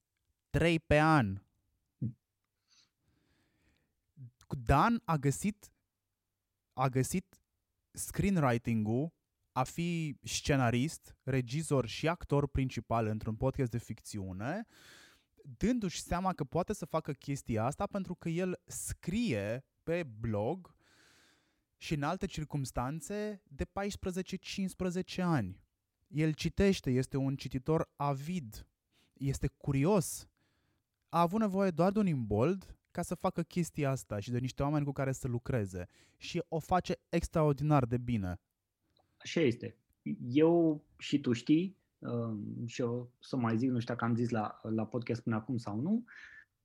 [0.50, 1.42] 3 pe an.
[4.48, 5.72] Dan a găsit
[6.74, 7.42] a găsit
[7.92, 9.14] screenwriting-ul,
[9.52, 14.66] a fi scenarist, regizor și actor principal într-un podcast de ficțiune,
[15.58, 20.76] dându-și seama că poate să facă chestia asta pentru că el scrie pe blog
[21.82, 25.64] și în alte circumstanțe de 14-15 ani.
[26.08, 28.68] El citește, este un cititor avid,
[29.14, 30.30] este curios.
[31.10, 34.64] A avut nevoie doar de un imbold ca să facă chestia asta și de niște
[34.64, 35.88] oameni cu care să lucreze.
[36.18, 38.40] Și o face extraordinar de bine.
[39.18, 39.78] Așa este.
[40.30, 44.30] Eu și tu știi, um, și eu să mai zic, nu știu dacă am zis
[44.30, 46.04] la, la podcast până acum sau nu,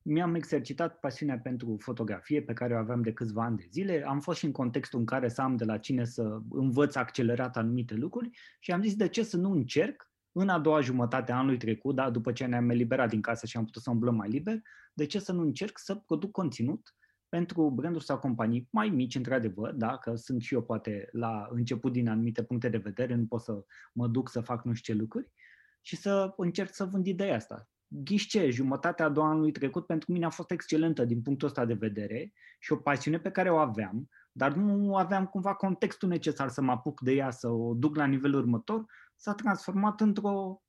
[0.09, 4.05] mi-am exercitat pasiunea pentru fotografie pe care o aveam de câțiva ani de zile.
[4.07, 7.57] Am fost și în contextul în care să am de la cine să învăț accelerat
[7.57, 11.37] anumite lucruri și am zis de ce să nu încerc în a doua jumătate a
[11.37, 14.29] anului trecut, da, după ce ne-am eliberat din casă și am putut să umblăm mai
[14.29, 14.61] liber,
[14.92, 16.95] de ce să nu încerc să produc conținut
[17.29, 21.92] pentru branduri sau companii mai mici, într-adevăr, da, că sunt și eu poate la început
[21.92, 25.01] din anumite puncte de vedere, nu pot să mă duc să fac nu știu ce
[25.01, 25.33] lucruri,
[25.81, 30.25] și să încerc să vând ideea asta ghișce, jumătatea a doua anului trecut pentru mine
[30.25, 34.09] a fost excelentă din punctul ăsta de vedere și o pasiune pe care o aveam,
[34.33, 38.07] dar nu aveam cumva contextul necesar să mă apuc de ea, să o duc la
[38.07, 38.85] nivelul următor,
[39.16, 40.62] s-a transformat într-o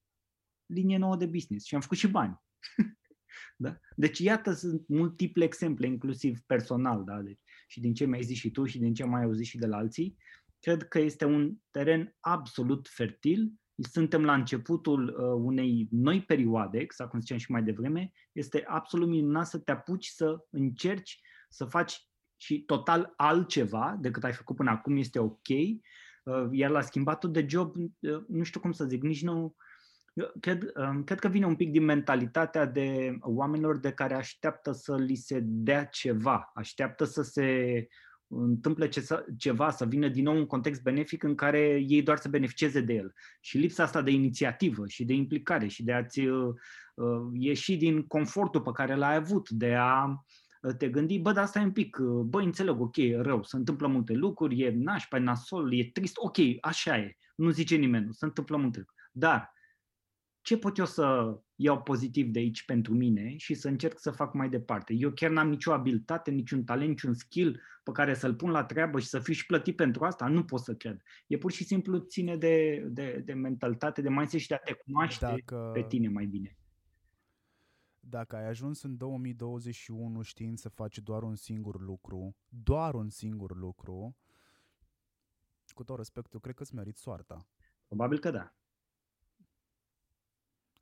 [0.66, 2.42] linie nouă de business și am făcut și bani.
[3.56, 3.78] da?
[3.96, 7.22] Deci iată, sunt multiple exemple, inclusiv personal, da?
[7.22, 9.66] deci, și din ce mi-ai zis și tu și din ce mai auzit și de
[9.66, 10.18] la alții,
[10.60, 17.10] cred că este un teren absolut fertil suntem la începutul uh, unei noi perioade, exact
[17.10, 22.08] cum ziceam și mai devreme, este absolut minunat să te apuci să încerci să faci
[22.36, 27.46] și total altceva decât ai făcut până acum, este ok, uh, iar la schimbatul de
[27.50, 29.56] job, uh, nu știu cum să zic, nici nu,
[30.40, 34.96] Cred, uh, cred că vine un pic din mentalitatea de oamenilor de care așteaptă să
[34.96, 37.88] li se dea ceva, așteaptă să se
[38.28, 42.30] întâmple ce, ceva, să vină din nou un context benefic în care ei doar să
[42.30, 43.14] beneficieze de el.
[43.42, 46.54] Și lipsa asta de inițiativă și de implicare și de a-ți uh,
[46.94, 50.24] uh ieși din confortul pe care l-ai avut, de a
[50.62, 53.44] uh, te gândi, bă, dar asta e un pic, uh, bă, înțeleg, ok, e rău,
[53.44, 57.76] se întâmplă multe lucruri, e nașpa, e nasol, e trist, ok, așa e, nu zice
[57.76, 59.00] nimeni, se întâmplă multe lucruri.
[59.12, 59.56] Dar
[60.48, 64.34] ce pot eu să iau pozitiv de aici pentru mine și să încerc să fac
[64.34, 64.94] mai departe.
[64.94, 69.00] Eu chiar n-am nicio abilitate, niciun talent, niciun skill pe care să-l pun la treabă
[69.00, 71.02] și să fiu și plătit pentru asta, nu pot să cred.
[71.28, 74.74] E pur și simplu ține de, de, de mentalitate, de mindset și de a te
[74.74, 75.72] cunoaște Dacă...
[75.74, 76.58] pe tine mai bine.
[78.00, 83.56] Dacă ai ajuns în 2021 știind să faci doar un singur lucru, doar un singur
[83.56, 84.16] lucru,
[85.74, 87.48] cu tot respectul, cred că îți meriți soarta.
[87.88, 88.52] Probabil că da.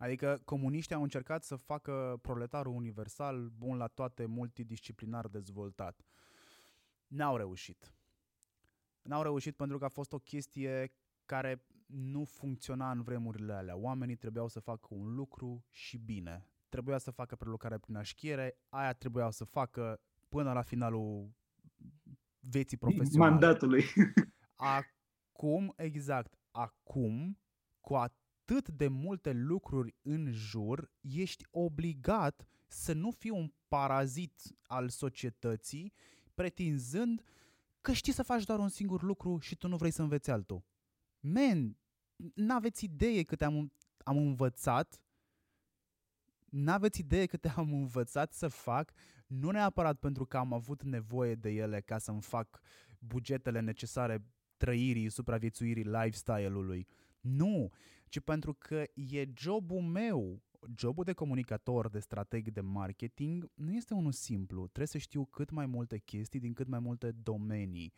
[0.06, 6.06] Adică comuniștii au încercat să facă proletarul universal, bun la toate, multidisciplinar dezvoltat.
[7.08, 7.94] N-au reușit.
[9.02, 10.94] N-au reușit pentru că a fost o chestie
[11.26, 13.76] care nu funcționa în vremurile alea.
[13.76, 16.50] Oamenii trebuiau să facă un lucru și bine.
[16.70, 21.30] Trebuia să facă prelucrare prin așchiere, aia trebuiau să facă până la finalul
[22.40, 23.32] vieții profesionale.
[23.32, 23.84] Mandatului.
[24.56, 27.40] Acum, exact, acum,
[27.80, 28.25] cu atât
[28.74, 35.94] de multe lucruri în jur, ești obligat să nu fii un parazit al societății,
[36.34, 37.22] pretinzând
[37.82, 40.64] că știi să faci doar un singur lucru și tu nu vrei să înveți altul.
[41.20, 41.78] Men,
[42.34, 43.72] n-aveți idee câte am,
[44.04, 45.00] am învățat
[46.50, 48.92] N-aveți idee câte am învățat să fac,
[49.28, 52.60] nu neapărat pentru că am avut nevoie de ele ca să-mi fac
[53.00, 54.26] bugetele necesare
[54.58, 56.88] trăirii, supraviețuirii lifestyle-ului.
[57.20, 57.72] Nu,
[58.16, 60.42] ci pentru că e jobul meu.
[60.78, 64.62] Jobul de comunicator, de strateg de marketing nu este unul simplu.
[64.62, 67.94] Trebuie să știu cât mai multe chestii din cât mai multe domenii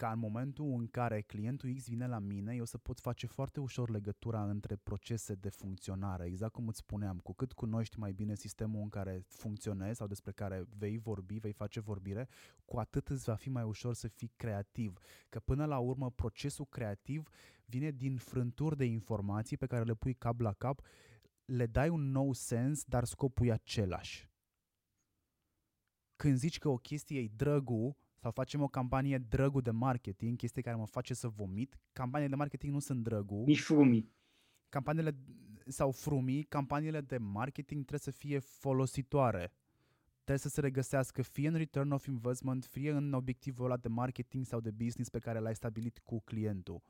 [0.00, 3.60] ca în momentul în care clientul X vine la mine, eu să pot face foarte
[3.60, 6.26] ușor legătura între procese de funcționare.
[6.26, 10.32] Exact cum îți spuneam, cu cât cunoști mai bine sistemul în care funcționezi sau despre
[10.32, 12.28] care vei vorbi, vei face vorbire,
[12.64, 14.98] cu atât îți va fi mai ușor să fii creativ.
[15.28, 17.28] Că până la urmă procesul creativ
[17.64, 20.82] vine din frânturi de informații pe care le pui cap la cap,
[21.44, 24.30] le dai un nou sens, dar scopul e același.
[26.16, 30.62] Când zici că o chestie e drăgul, sau facem o campanie drăgu de marketing, chestie
[30.62, 31.78] care mă face să vomit.
[31.92, 33.42] Campaniile de marketing nu sunt drăgu.
[33.46, 34.12] Nici frumii.
[34.68, 35.16] Campaniile
[35.66, 39.52] sau frumii, campaniile de marketing trebuie să fie folositoare.
[40.14, 44.46] Trebuie să se regăsească fie în return of investment, fie în obiectivul ăla de marketing
[44.46, 46.82] sau de business pe care l-ai stabilit cu clientul.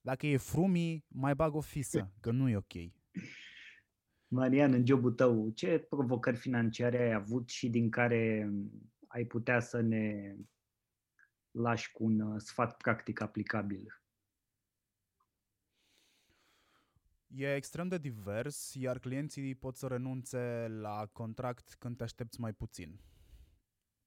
[0.00, 2.92] Dacă e frumii, mai bag o fisă, că nu e ok.
[4.28, 8.52] Marian, în jobul tău, ce provocări financiare ai avut și din care
[9.06, 10.36] ai putea să ne
[11.50, 14.00] lași cu un uh, sfat practic aplicabil?
[17.26, 22.52] E extrem de divers, iar clienții pot să renunțe la contract când te aștepți mai
[22.52, 23.00] puțin.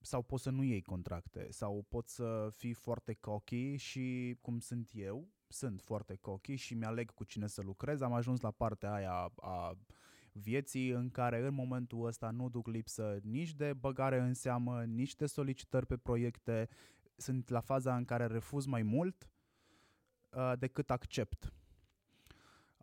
[0.02, 4.90] Sau poți să nu iei contracte, sau poți să fii foarte cocky și cum sunt
[4.94, 8.02] eu, sunt foarte cocky și mi-aleg cu cine să lucrez.
[8.02, 9.78] Am ajuns la partea aia a
[10.40, 15.16] vieții în care în momentul ăsta nu duc lipsă nici de băgare în seamă, nici
[15.16, 16.70] de solicitări pe proiecte.
[17.16, 19.30] Sunt la faza în care refuz mai mult
[20.30, 21.54] uh, decât accept.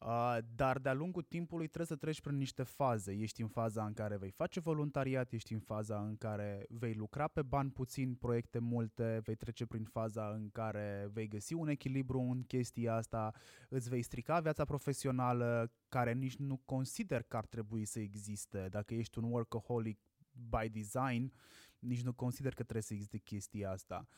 [0.03, 3.13] Uh, dar de-a lungul timpului trebuie să treci prin niște faze.
[3.13, 7.29] Ești în faza în care vei face voluntariat, ești în faza în care vei lucra
[7.29, 12.21] pe bani puțin, proiecte multe, vei trece prin faza în care vei găsi un echilibru
[12.21, 13.33] în chestia asta,
[13.69, 18.69] îți vei strica viața profesională care nici nu consider că ar trebui să existe.
[18.71, 19.99] Dacă ești un workaholic
[20.33, 21.33] by design,
[21.79, 24.09] nici nu consider că trebuie să existe chestia asta.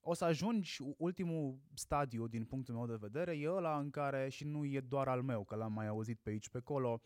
[0.00, 4.28] Uh, o să ajungi, ultimul stadiu din punctul meu de vedere e ăla în care,
[4.28, 7.02] și nu e doar al meu, că l-am mai auzit pe aici, pe acolo,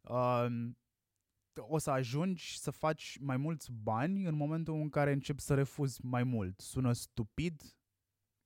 [0.00, 0.46] uh,
[1.56, 6.04] o să ajungi să faci mai mulți bani în momentul în care începi să refuzi
[6.04, 6.60] mai mult.
[6.60, 7.62] Sună stupid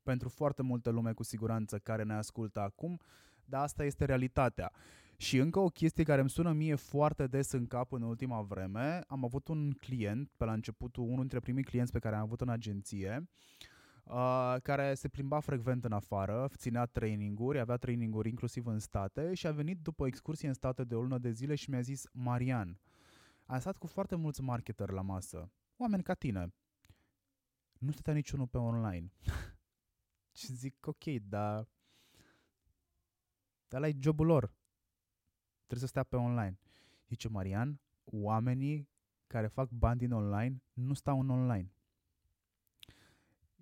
[0.02, 3.00] pentru foarte multă lume cu siguranță care ne ascultă acum,
[3.44, 4.72] dar asta este realitatea.
[5.16, 9.00] Și încă o chestie care îmi sună mie foarte des în cap în ultima vreme,
[9.06, 12.40] am avut un client, pe la începutul, unul dintre primii clienți pe care am avut
[12.40, 13.77] în agenție, uh,
[14.08, 19.46] uh, care se plimba frecvent în afară, ținea traininguri, avea traininguri inclusiv în state și
[19.46, 22.06] a venit după o excursie în state de o lună de zile și mi-a zis
[22.12, 22.80] Marian,
[23.46, 26.54] am stat cu foarte mulți marketeri la masă, oameni ca tine,
[27.78, 29.12] nu stătea niciunul pe online.
[30.38, 31.68] și zic, ok, dar
[33.68, 34.44] dar la jobul lor.
[35.56, 36.58] Trebuie să stea pe online.
[37.08, 38.88] Zice Marian, oamenii
[39.26, 41.72] care fac bani din online nu stau în online.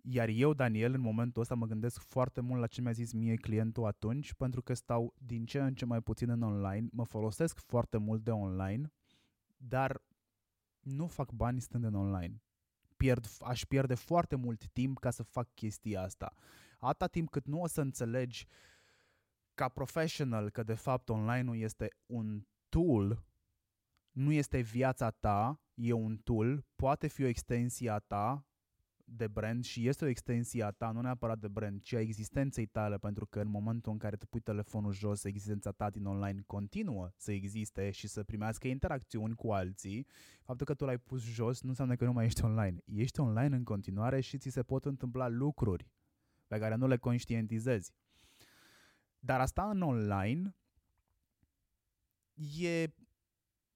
[0.09, 3.35] Iar eu, Daniel, în momentul ăsta mă gândesc foarte mult la ce mi-a zis mie
[3.35, 7.59] clientul atunci, pentru că stau din ce în ce mai puțin în online, mă folosesc
[7.59, 8.93] foarte mult de online,
[9.57, 10.03] dar
[10.81, 12.43] nu fac bani stând în online.
[12.97, 16.33] Pierd, aș pierde foarte mult timp ca să fac chestia asta.
[16.79, 18.47] Atâta timp cât nu o să înțelegi
[19.55, 23.25] ca professional că de fapt online-ul este un tool,
[24.11, 28.47] nu este viața ta, e un tool, poate fi o extensie a ta,
[29.09, 32.67] de brand și este o extensie a ta, nu neapărat de brand, ci a existenței
[32.67, 36.43] tale, pentru că în momentul în care te pui telefonul jos, existența ta din online
[36.47, 40.07] continuă să existe și să primească interacțiuni cu alții.
[40.43, 42.79] Faptul că tu l-ai pus jos nu înseamnă că nu mai ești online.
[42.85, 45.89] Ești online în continuare și ți se pot întâmpla lucruri
[46.47, 47.93] pe care nu le conștientizezi.
[49.19, 50.57] Dar asta în online
[52.59, 52.95] e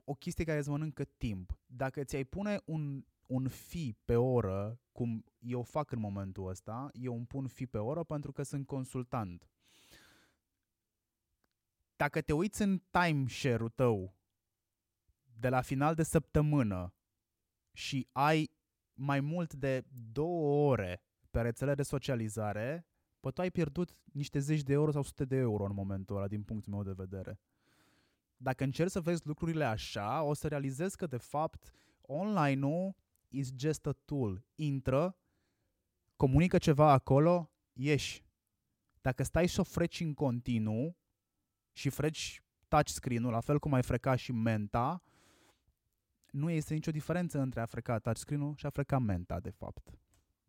[0.05, 1.59] o chestie care îți mănâncă timp.
[1.67, 7.15] Dacă ți-ai pune un, un fi pe oră, cum eu fac în momentul ăsta, eu
[7.15, 9.51] îmi pun fi pe oră pentru că sunt consultant.
[11.97, 14.15] Dacă te uiți în timeshare-ul tău
[15.25, 16.95] de la final de săptămână
[17.73, 18.51] și ai
[18.93, 22.87] mai mult de două ore pe rețele de socializare,
[23.21, 26.29] păi tu ai pierdut niște zeci de euro sau sute de euro în momentul ăla,
[26.29, 27.41] din punctul meu de vedere.
[28.37, 31.71] Dacă încerci să vezi lucrurile așa, o să realizezi că, de fapt,
[32.01, 32.95] online-ul
[33.31, 34.45] is just a tool.
[34.55, 35.17] Intră,
[36.17, 38.25] comunică ceva acolo, ieși.
[39.01, 40.97] Dacă stai să o freci în continuu
[41.73, 45.03] și freci touchscreen-ul, la fel cum ai freca și menta,
[46.31, 50.01] nu este nicio diferență între a freca touchscreen-ul și a freca menta, de fapt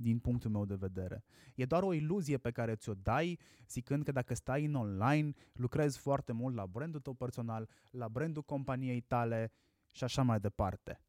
[0.01, 1.23] din punctul meu de vedere.
[1.55, 5.97] E doar o iluzie pe care ți-o dai zicând că dacă stai în online, lucrezi
[5.97, 9.51] foarte mult la brandul tău personal, la brandul companiei tale
[9.91, 11.01] și așa mai departe.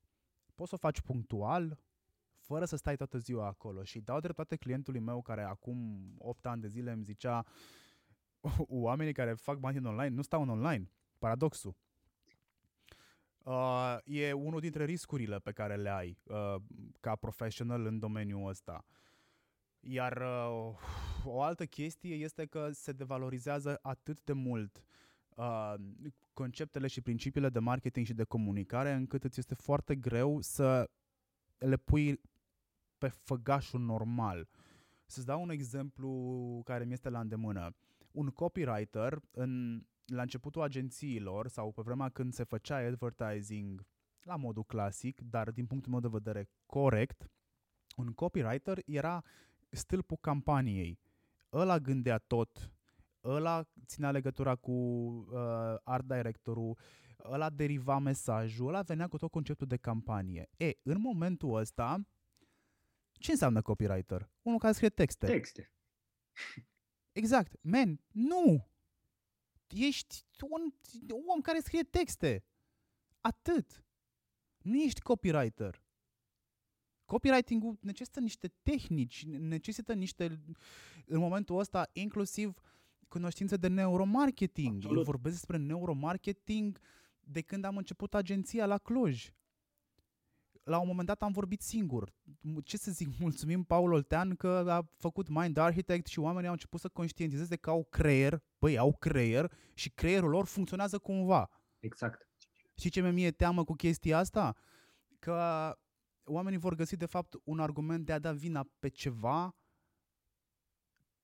[0.54, 1.78] Poți să o faci punctual,
[2.38, 6.60] fără să stai toată ziua acolo și dau dreptate clientului meu care acum 8 ani
[6.60, 7.44] de zile îmi zicea
[8.86, 10.90] oamenii care fac bani în online nu stau în online.
[11.18, 11.76] Paradoxul.
[13.44, 16.54] Uh, e unul dintre riscurile pe care le ai uh,
[17.00, 18.84] ca profesional în domeniul ăsta.
[19.80, 20.74] Iar uh,
[21.24, 24.84] o altă chestie este că se devalorizează atât de mult
[25.34, 25.74] uh,
[26.34, 30.90] conceptele și principiile de marketing și de comunicare încât îți este foarte greu să
[31.58, 32.20] le pui
[32.98, 34.48] pe făgașul normal.
[35.06, 37.74] Să-ți dau un exemplu care mi este la îndemână.
[38.12, 43.86] Un copywriter în la începutul agențiilor sau pe vremea când se făcea advertising
[44.22, 47.30] la modul clasic, dar din punctul meu de vedere corect,
[47.96, 49.24] un copywriter era
[49.70, 50.98] stâlpul campaniei.
[51.52, 52.70] Ăla gândea tot,
[53.24, 56.78] ăla ținea legătura cu uh, art directorul,
[57.24, 60.50] ăla deriva mesajul, ăla venea cu tot conceptul de campanie.
[60.56, 62.06] E, în momentul ăsta,
[63.12, 64.30] ce înseamnă copywriter?
[64.42, 65.26] Unul care scrie texte.
[65.26, 65.72] Texte.
[67.12, 67.52] Exact.
[67.60, 68.72] Man, nu!
[69.72, 70.72] ești un
[71.26, 72.44] om care scrie texte.
[73.20, 73.84] Atât.
[74.58, 75.84] Nu ești copywriter.
[77.04, 80.42] Copywriting-ul necesită niște tehnici, necesită niște,
[81.06, 82.60] în momentul ăsta, inclusiv
[83.12, 84.74] cunoștințe de neuromarketing.
[84.74, 84.96] Absolut.
[84.96, 86.78] Eu vorbesc despre neuromarketing
[87.20, 89.32] de când am început agenția la Cluj
[90.64, 92.14] la un moment dat am vorbit singur.
[92.64, 96.80] Ce să zic, mulțumim Paul Oltean că a făcut Mind Architect și oamenii au început
[96.80, 101.50] să conștientizeze că au creier, băi, au creier și creierul lor funcționează cumva.
[101.78, 102.28] Exact.
[102.74, 104.56] Și ce mi-e teamă cu chestia asta?
[105.18, 105.34] Că
[106.24, 109.56] oamenii vor găsi de fapt un argument de a da vina pe ceva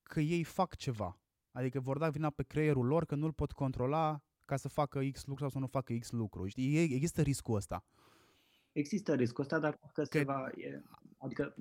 [0.02, 1.20] că ei fac ceva.
[1.58, 5.26] Adică vor da vina pe creierul lor că nu-l pot controla ca să facă X
[5.26, 6.46] lucru sau să nu facă X lucru.
[6.46, 6.94] Știi?
[6.94, 7.84] Există riscul ăsta.
[8.72, 10.48] Există riscul ăsta, dar că se va...
[10.56, 10.82] E,
[11.16, 11.54] adică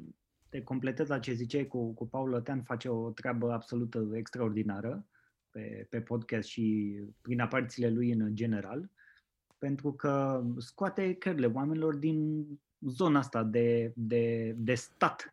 [0.49, 5.07] te completez la ce ziceai cu, cu Paul Lătean, face o treabă absolut extraordinară
[5.49, 8.91] pe, pe podcast și prin aparițiile lui în general,
[9.57, 12.45] pentru că scoate cările oamenilor din
[12.89, 15.29] zona asta de, de, de stat,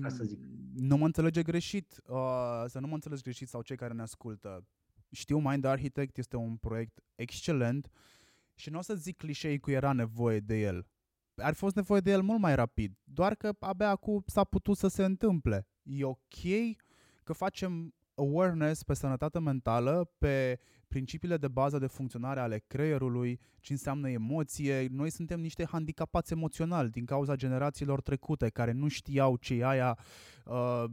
[0.00, 0.38] ca să zic.
[0.38, 4.02] Mm, nu mă înțelege greșit, uh, să nu mă înțelegi greșit sau cei care ne
[4.02, 4.66] ascultă.
[5.10, 7.90] Știu, Mind Architect este un proiect excelent
[8.54, 10.86] și nu o să zic clișei cu era nevoie de el
[11.36, 14.76] ar fi fost nevoie de el mult mai rapid, doar că abia acum s-a putut
[14.76, 15.66] să se întâmple.
[15.82, 16.40] E ok
[17.22, 20.58] că facem awareness pe sănătate mentală, pe
[20.92, 24.88] principiile de bază de funcționare ale creierului, ce înseamnă emoție.
[24.90, 29.98] Noi suntem niște handicapați emoțional din cauza generațiilor trecute care nu știau ce e aia
[30.44, 30.84] uh,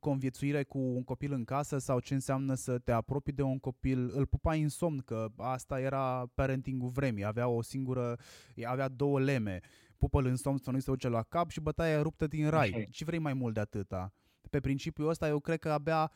[0.00, 4.10] conviețuire cu un copil în casă sau ce înseamnă să te apropii de un copil.
[4.14, 7.24] Îl pupai în somn, că asta era parenting-ul vremii.
[7.24, 8.18] Avea o singură,
[8.64, 9.60] avea două leme.
[9.96, 12.88] Pupă-l în somn să nu se duce la cap și bătaia ruptă din rai.
[12.90, 14.12] Ce vrei mai mult de atâta?
[14.50, 16.12] Pe principiul ăsta eu cred că abia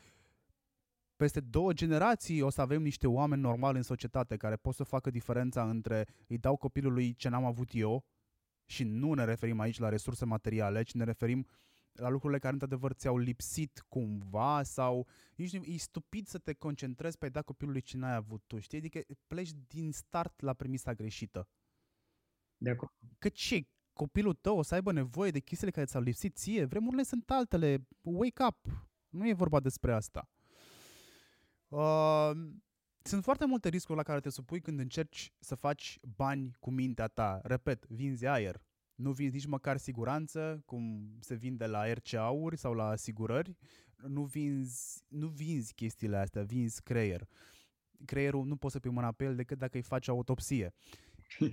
[1.17, 5.11] peste două generații o să avem niște oameni normali în societate care pot să facă
[5.11, 8.05] diferența între îi dau copilului ce n-am avut eu
[8.65, 11.47] și nu ne referim aici la resurse materiale, ci ne referim
[11.93, 17.27] la lucrurile care într-adevăr ți-au lipsit cumva sau nici e stupid să te concentrezi pe
[17.27, 18.79] a da copilului ce n-ai avut tu, știi?
[18.79, 21.49] Adică pleci din start la premisa greșită.
[22.57, 22.93] De acord.
[23.19, 23.67] Că ce?
[23.93, 26.65] Copilul tău o să aibă nevoie de chestiile care ți-au lipsit ție?
[26.65, 27.87] Vremurile sunt altele.
[28.03, 28.87] Wake up!
[29.09, 30.31] Nu e vorba despre asta.
[31.77, 32.31] Uh,
[33.03, 37.07] sunt foarte multe riscuri la care te supui când încerci să faci bani cu mintea
[37.07, 37.41] ta.
[37.43, 38.63] Repet, vinzi aer.
[38.95, 43.57] Nu vinzi nici măcar siguranță, cum se vinde la RCA-uri sau la asigurări.
[44.07, 47.29] Nu vinzi, nu vinzi chestiile astea, vinzi creier.
[48.05, 50.75] creierul nu poți să pui mâna pe el decât dacă îi faci autopsie.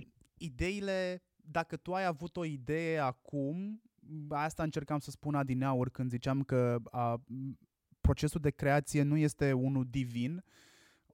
[0.48, 3.82] Ideile, dacă tu ai avut o idee acum,
[4.28, 7.24] asta încercam să spun adineauri când ziceam că a,
[8.06, 10.44] procesul de creație nu este unul divin,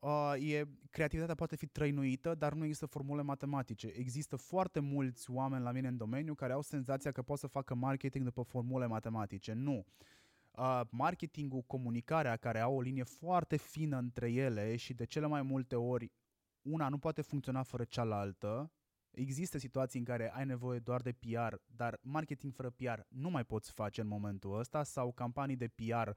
[0.00, 3.86] Uh, e, creativitatea poate fi trăinuită, dar nu există formule matematice.
[3.86, 7.74] Există foarte mulți oameni la mine în domeniu care au senzația că pot să facă
[7.74, 9.52] marketing după formule matematice.
[9.52, 9.84] Nu.
[10.50, 15.42] Uh, marketingul, comunicarea, care au o linie foarte fină între ele și de cele mai
[15.42, 16.12] multe ori
[16.62, 18.72] una nu poate funcționa fără cealaltă,
[19.10, 23.44] Există situații în care ai nevoie doar de PR, dar marketing fără PR nu mai
[23.44, 26.10] poți face în momentul ăsta sau campanii de PR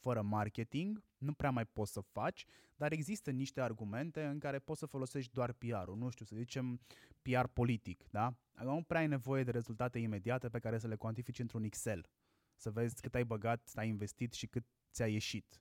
[0.00, 2.44] fără marketing nu prea mai poți să faci,
[2.76, 6.80] dar există niște argumente în care poți să folosești doar PR-ul, nu știu, să zicem
[7.22, 8.34] PR politic, da?
[8.62, 12.10] Nu prea ai nevoie de rezultate imediate pe care să le cuantifici într-un Excel,
[12.54, 15.60] să vezi cât ai băgat, ai investit și cât ți-a ieșit.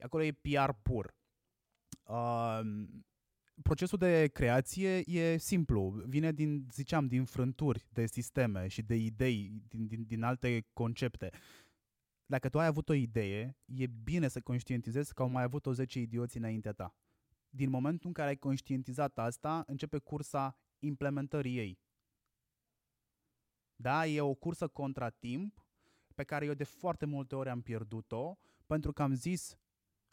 [0.00, 1.14] Acolo e PR pur.
[2.04, 2.60] Uh,
[3.62, 9.62] procesul de creație e simplu, vine din, ziceam, din frânturi de sisteme și de idei,
[9.68, 11.30] din, din, din alte concepte.
[12.26, 15.72] Dacă tu ai avut o idee, e bine să conștientizezi că au mai avut o
[15.72, 16.94] 10 idioți înaintea ta.
[17.48, 21.80] Din momentul în care ai conștientizat asta, începe cursa implementării ei.
[23.76, 25.66] Da, e o cursă contra timp
[26.14, 29.56] pe care eu de foarte multe ori am pierdut-o pentru că am zis,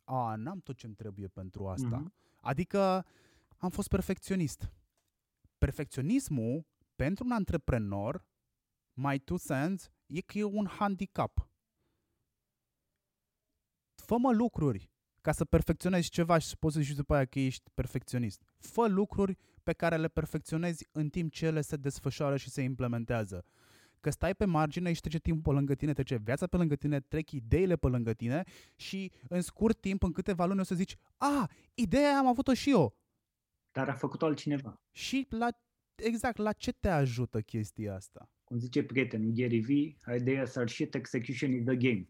[0.04, 2.04] a, n-am tot ce-mi trebuie pentru asta.
[2.04, 2.38] Mm-hmm.
[2.42, 3.06] Adică
[3.60, 4.72] am fost perfecționist.
[5.58, 8.26] Perfecționismul, pentru un antreprenor,
[8.94, 11.50] my two cents, e că e un handicap.
[13.96, 14.92] Fă-mă lucruri
[15.22, 18.42] ca să perfecționezi ceva și să poți să zici după aia că ești perfecționist.
[18.58, 23.46] Fă lucruri pe care le perfecționezi în timp ce ele se desfășoară și se implementează.
[24.00, 27.00] Că stai pe margine și trece timpul pe lângă tine, trece viața pe lângă tine,
[27.00, 28.44] trec ideile pe lângă tine
[28.76, 32.72] și în scurt timp, în câteva luni o să zici, a, ideea am avut-o și
[32.72, 32.99] eu,
[33.72, 34.82] dar a făcut-o altcineva.
[34.92, 35.48] Și la,
[35.96, 38.32] exact, la ce te ajută chestia asta?
[38.44, 39.70] Cum zice prietenul Gary V,
[40.16, 42.10] ideas are shit, execution is the game.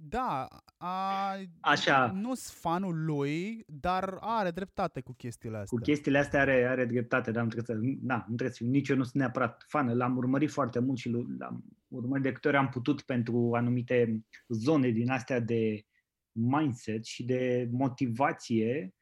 [0.00, 2.12] Da, a, Așa.
[2.12, 5.78] nu sunt fanul lui, dar are dreptate cu chestiile astea.
[5.78, 8.88] Cu chestiile astea are, are dreptate, dar nu trebuie să, na, nu trebuie să, nici
[8.88, 9.96] eu nu sunt neapărat fan.
[9.96, 11.08] L-am urmărit foarte mult și
[11.38, 15.86] l-am urmărit de câte ori am putut pentru anumite zone din astea de
[16.32, 18.94] mindset și de motivație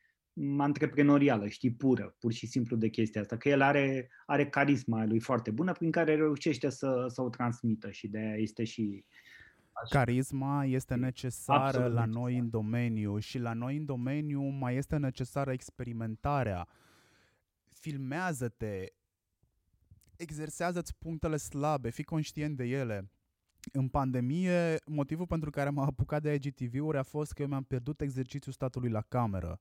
[0.58, 5.20] antreprenorială, știi, pură, pur și simplu de chestia asta, că el are, are carisma lui
[5.20, 9.04] foarte bună prin care reușește să, să o transmită și de aia este și
[9.82, 9.98] Așa.
[9.98, 12.22] Carisma este necesară Absolut la necesar.
[12.22, 16.68] noi în domeniu și la noi în domeniu mai este necesară experimentarea.
[17.72, 18.86] Filmează-te,
[20.16, 23.10] exersează-ți punctele slabe, fii conștient de ele.
[23.72, 28.00] În pandemie, motivul pentru care m-am apucat de IGTV-uri a fost că eu mi-am pierdut
[28.00, 29.60] exercițiul statului la cameră.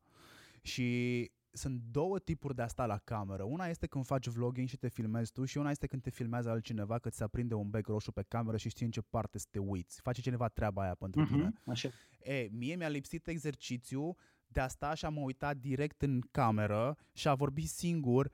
[0.65, 3.43] Și sunt două tipuri de asta la cameră.
[3.43, 6.49] Una este când faci vlogging și te filmezi tu și una este când te filmează
[6.49, 9.37] altcineva că ți se aprinde un bec roșu pe cameră și știi în ce parte
[9.37, 10.01] să te uiți.
[10.01, 11.53] Face cineva treaba aia pentru uh-huh, tine.
[11.65, 11.89] Așa.
[12.19, 14.15] E, mie mi-a lipsit exercițiu
[14.47, 18.31] de asta și am uitat direct în cameră și a vorbit singur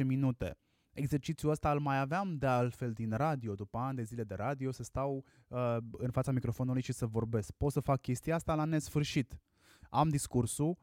[0.00, 0.58] 10-15 minute.
[0.92, 4.70] Exercițiul ăsta îl mai aveam de altfel din radio, după ani de zile de radio,
[4.70, 7.50] să stau uh, în fața microfonului și să vorbesc.
[7.50, 9.38] Pot să fac chestia asta la nesfârșit.
[9.90, 10.78] Am discursul,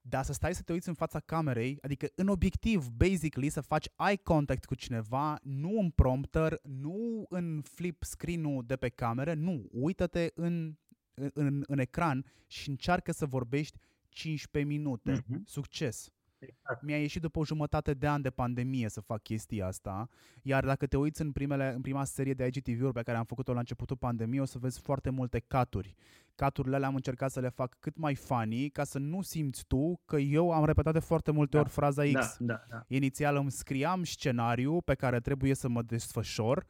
[0.00, 3.88] dar să stai să te uiți în fața camerei, adică în obiectiv, basically, să faci
[4.06, 9.68] eye contact cu cineva, nu în prompter, nu în flip screen-ul de pe cameră, nu,
[9.70, 10.76] uită-te în,
[11.14, 13.78] în, în ecran și încearcă să vorbești
[14.08, 15.12] 15 minute.
[15.12, 15.44] Uh-huh.
[15.44, 16.12] Succes!
[16.38, 16.82] Exact.
[16.82, 20.08] Mi-a ieșit după o jumătate de an de pandemie să fac chestia asta,
[20.42, 23.52] iar dacă te uiți în, primele, în prima serie de IGTV-uri pe care am făcut-o
[23.52, 25.94] la începutul pandemiei, o să vezi foarte multe caturi.
[26.38, 30.00] Caturile alea am încercat să le fac cât mai funny, ca să nu simți tu
[30.04, 31.62] că eu am repetat de foarte multe da.
[31.62, 32.12] ori fraza X.
[32.12, 32.84] Da, da, da.
[32.88, 36.66] Inițial îmi scriam scenariu pe care trebuie să mă desfășor,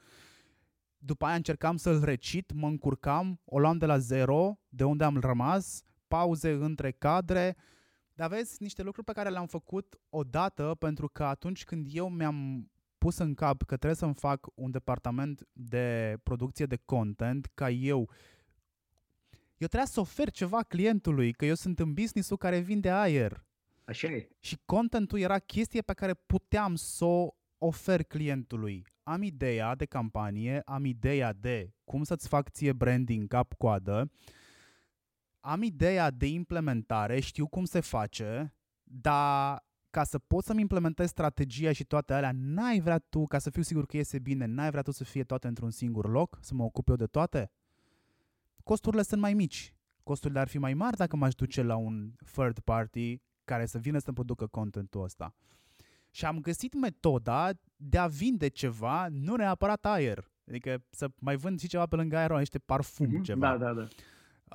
[0.98, 5.20] după aia încercam să-l recit, mă încurcam, o luam de la zero, de unde am
[5.20, 7.56] rămas, pauze între cadre,
[8.14, 12.70] dar vezi, niște lucruri pe care le-am făcut odată pentru că atunci când eu mi-am
[12.98, 18.10] pus în cap că trebuie să-mi fac un departament de producție de content ca eu
[19.58, 23.46] eu trebuia să ofer ceva clientului, că eu sunt în business-ul care vinde aer.
[23.84, 24.28] Așa e.
[24.38, 27.28] Și contentul era chestie pe care puteam să o
[27.58, 28.86] ofer clientului.
[29.02, 34.10] Am ideea de campanie, am ideea de cum să-ți fac ție branding cap-coadă,
[35.40, 41.72] am ideea de implementare, știu cum se face, dar ca să poți să-mi implementezi strategia
[41.72, 44.82] și toate alea, n-ai vrea tu, ca să fiu sigur că iese bine, n-ai vrea
[44.82, 47.50] tu să fie toate într-un singur loc, să mă ocup eu de toate?
[48.68, 49.74] Costurile sunt mai mici.
[50.02, 53.98] costurile ar fi mai mari dacă m-aș duce la un third party care să vină
[53.98, 55.34] să-mi producă contentul ăsta.
[56.10, 60.30] Și am găsit metoda de a vinde ceva, nu neapărat aer.
[60.48, 63.22] Adică să mai vând și ceva pe lângă aer, niște parfum, mm-hmm.
[63.22, 63.56] ceva.
[63.56, 63.88] Da, da, da.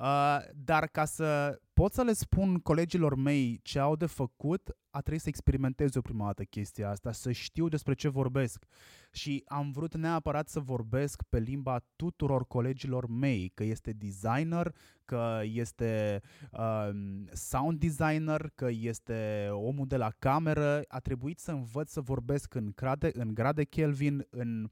[0.02, 5.00] Uh, dar ca să pot să le spun colegilor mei ce au de făcut, a
[5.00, 8.66] trebuit să experimentez o prima dată chestia asta, să știu despre ce vorbesc.
[9.12, 14.76] Și am vrut neapărat să vorbesc pe limba tuturor colegilor mei, că este designer,
[15.06, 16.22] că este
[16.52, 16.90] uh,
[17.32, 20.82] sound designer, că este omul de la cameră.
[20.88, 24.70] A trebuit să învăț să vorbesc în grade, în grade Kelvin, în uh,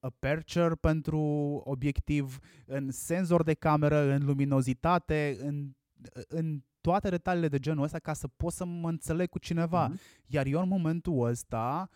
[0.00, 1.20] aperture pentru
[1.64, 5.70] obiectiv, în senzor de cameră, în luminozitate, în
[6.28, 9.90] în toate detaliile de genul ăsta ca să pot să mă înțeleg cu cineva.
[9.90, 10.26] Mm-hmm.
[10.26, 11.88] Iar eu în momentul ăsta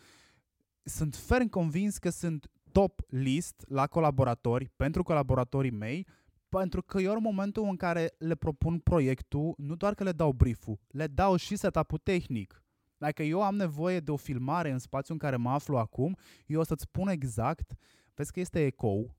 [0.82, 6.06] sunt ferm convins că sunt top list la colaboratori, pentru colaboratorii mei,
[6.48, 10.32] pentru că eu în momentul în care le propun proiectul, nu doar că le dau
[10.32, 12.62] brief-ul, le dau și setup-ul tehnic.
[12.98, 16.60] Dacă eu am nevoie de o filmare în spațiul în care mă aflu acum, eu
[16.60, 17.74] o să-ți spun exact,
[18.14, 19.16] vezi că este ecou,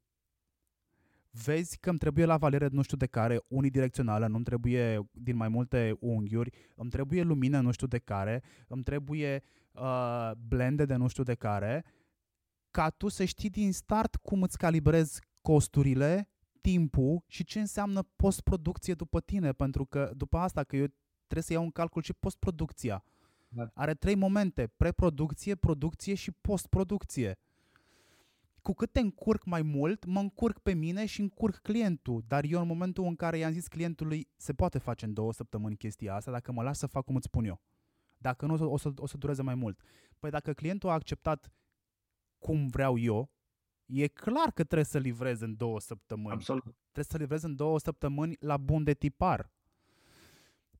[1.31, 5.47] vezi că îmi trebuie la valere nu știu de care, unidirecțională, nu-mi trebuie din mai
[5.47, 11.07] multe unghiuri, îmi trebuie lumină nu știu de care, îmi trebuie uh, blende de nu
[11.07, 11.85] știu de care,
[12.71, 16.29] ca tu să știi din start cum îți calibrezi costurile,
[16.61, 20.85] timpul și ce înseamnă postproducție după tine, pentru că după asta, că eu
[21.25, 23.03] trebuie să iau un calcul și postproducția.
[23.51, 23.71] Da.
[23.73, 27.37] Are trei momente, preproducție, producție și postproducție
[28.61, 32.23] cu cât te încurc mai mult, mă încurc pe mine și încurc clientul.
[32.27, 35.77] Dar eu în momentul în care i-am zis clientului se poate face în două săptămâni
[35.77, 37.61] chestia asta dacă mă las să fac cum îți spun eu.
[38.17, 39.81] Dacă nu, o să, o să dureze mai mult.
[40.19, 41.51] Păi dacă clientul a acceptat
[42.37, 43.31] cum vreau eu,
[43.85, 46.33] e clar că trebuie să livrez în două săptămâni.
[46.33, 46.63] Absolut.
[46.63, 49.51] Trebuie să livrez în două săptămâni la bun de tipar.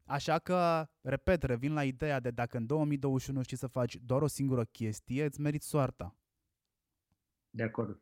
[0.10, 4.28] Așa că, repet, revin la ideea de dacă în 2021 știi să faci doar o
[4.28, 6.16] singură chestie, îți meriți soarta.
[7.50, 8.02] De acord.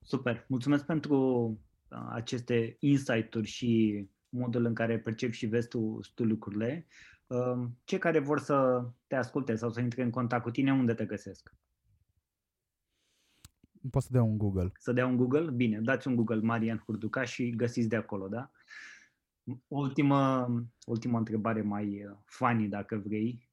[0.00, 0.44] Super.
[0.48, 1.18] Mulțumesc pentru
[1.88, 6.86] uh, aceste insight-uri și modul în care percepi și vezi tu, tu lucrurile.
[7.26, 10.94] Uh, cei care vor să te asculte sau să intre în contact cu tine, unde
[10.94, 11.54] te găsesc?
[13.90, 14.72] Poți să dea un Google.
[14.78, 15.50] Să dea un Google?
[15.50, 18.50] Bine, dați un Google Marian Hurduca și găsiți de acolo, da?
[19.68, 20.48] Ultima,
[20.86, 23.48] ultima întrebare mai uh, funny, dacă vrei.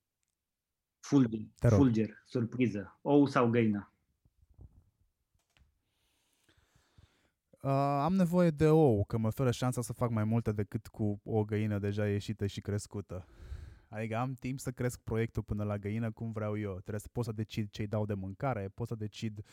[0.99, 2.99] Fulger, fulger surpriză.
[3.01, 3.91] Ou sau găină?
[7.61, 7.71] Uh,
[8.03, 11.43] am nevoie de ou, că mă oferă șansa să fac mai multe decât cu o
[11.43, 13.27] găină deja ieșită și crescută.
[13.89, 16.71] Adică am timp să cresc proiectul până la găină cum vreau eu.
[16.71, 19.45] Trebuie să pot să decid ce-i dau de mâncare, pot să decid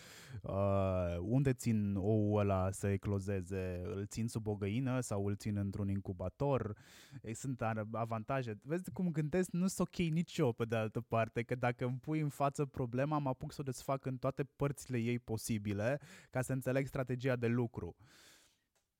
[0.43, 3.82] uh, unde țin oul ăla să eclozeze.
[3.85, 6.76] Îl țin sub o găină sau îl țin într-un incubator.
[7.22, 8.59] Ei, sunt avantaje.
[8.62, 11.99] Vezi cum gândesc, nu sunt ok nici eu pe de altă parte, că dacă îmi
[11.99, 16.43] pui în față problema, mă apuc să o desfac în toate părțile ei posibile ca
[16.43, 17.97] să înțeleg strategia de lucru.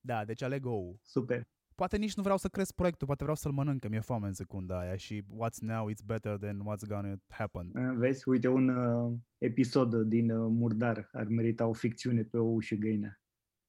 [0.01, 0.99] Da, deci aleg ou.
[1.03, 4.27] Super poate nici nu vreau să cresc proiectul, poate vreau să-l mănânc, că mi-e foame
[4.27, 7.71] în secunda aia și what's now it's better than what's gonna happen.
[7.75, 12.61] Eh, vezi, uite, un uh, episod din uh, Murdar ar merita o ficțiune pe ou
[12.61, 13.21] și găină.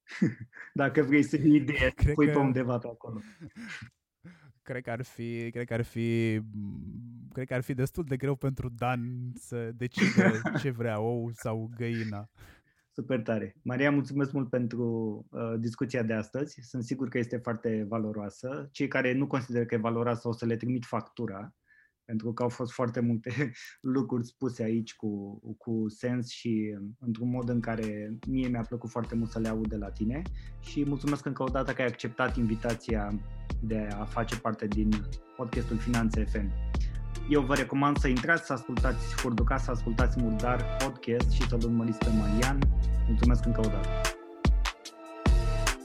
[0.73, 2.31] Dacă vrei să iei idee, cred pui că...
[2.31, 3.19] pe undeva pe acolo.
[4.65, 6.39] cred că ar fi, cred că ar fi,
[7.33, 11.71] cred că ar fi destul de greu pentru Dan să decide ce vrea, ou sau
[11.77, 12.29] găina.
[12.95, 13.55] Super tare.
[13.61, 14.85] Maria, mulțumesc mult pentru
[15.29, 16.59] uh, discuția de astăzi.
[16.61, 18.69] Sunt sigur că este foarte valoroasă.
[18.71, 21.53] Cei care nu consideră că e valoroasă o să le trimit factura,
[22.05, 23.51] pentru că au fost foarte multe
[23.95, 29.15] lucruri spuse aici cu, cu sens și într-un mod în care mie mi-a plăcut foarte
[29.15, 30.21] mult să le aud de la tine.
[30.59, 33.19] Și mulțumesc încă o dată că ai acceptat invitația
[33.61, 34.89] de a face parte din
[35.35, 36.51] podcastul Finanțe FM.
[37.29, 41.97] Eu vă recomand să intrați, să ascultați Furduca, să ascultați Murdar podcast și să-l urmăriți
[41.97, 42.59] pe Marian.
[43.07, 43.89] Mulțumesc încă o dată!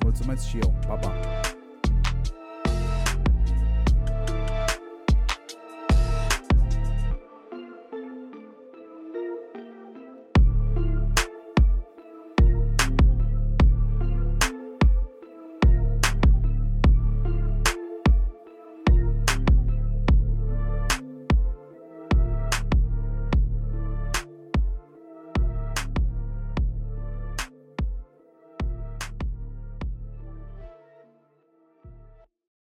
[0.02, 0.74] Mulțumesc și eu!
[0.86, 1.39] Pa, pa!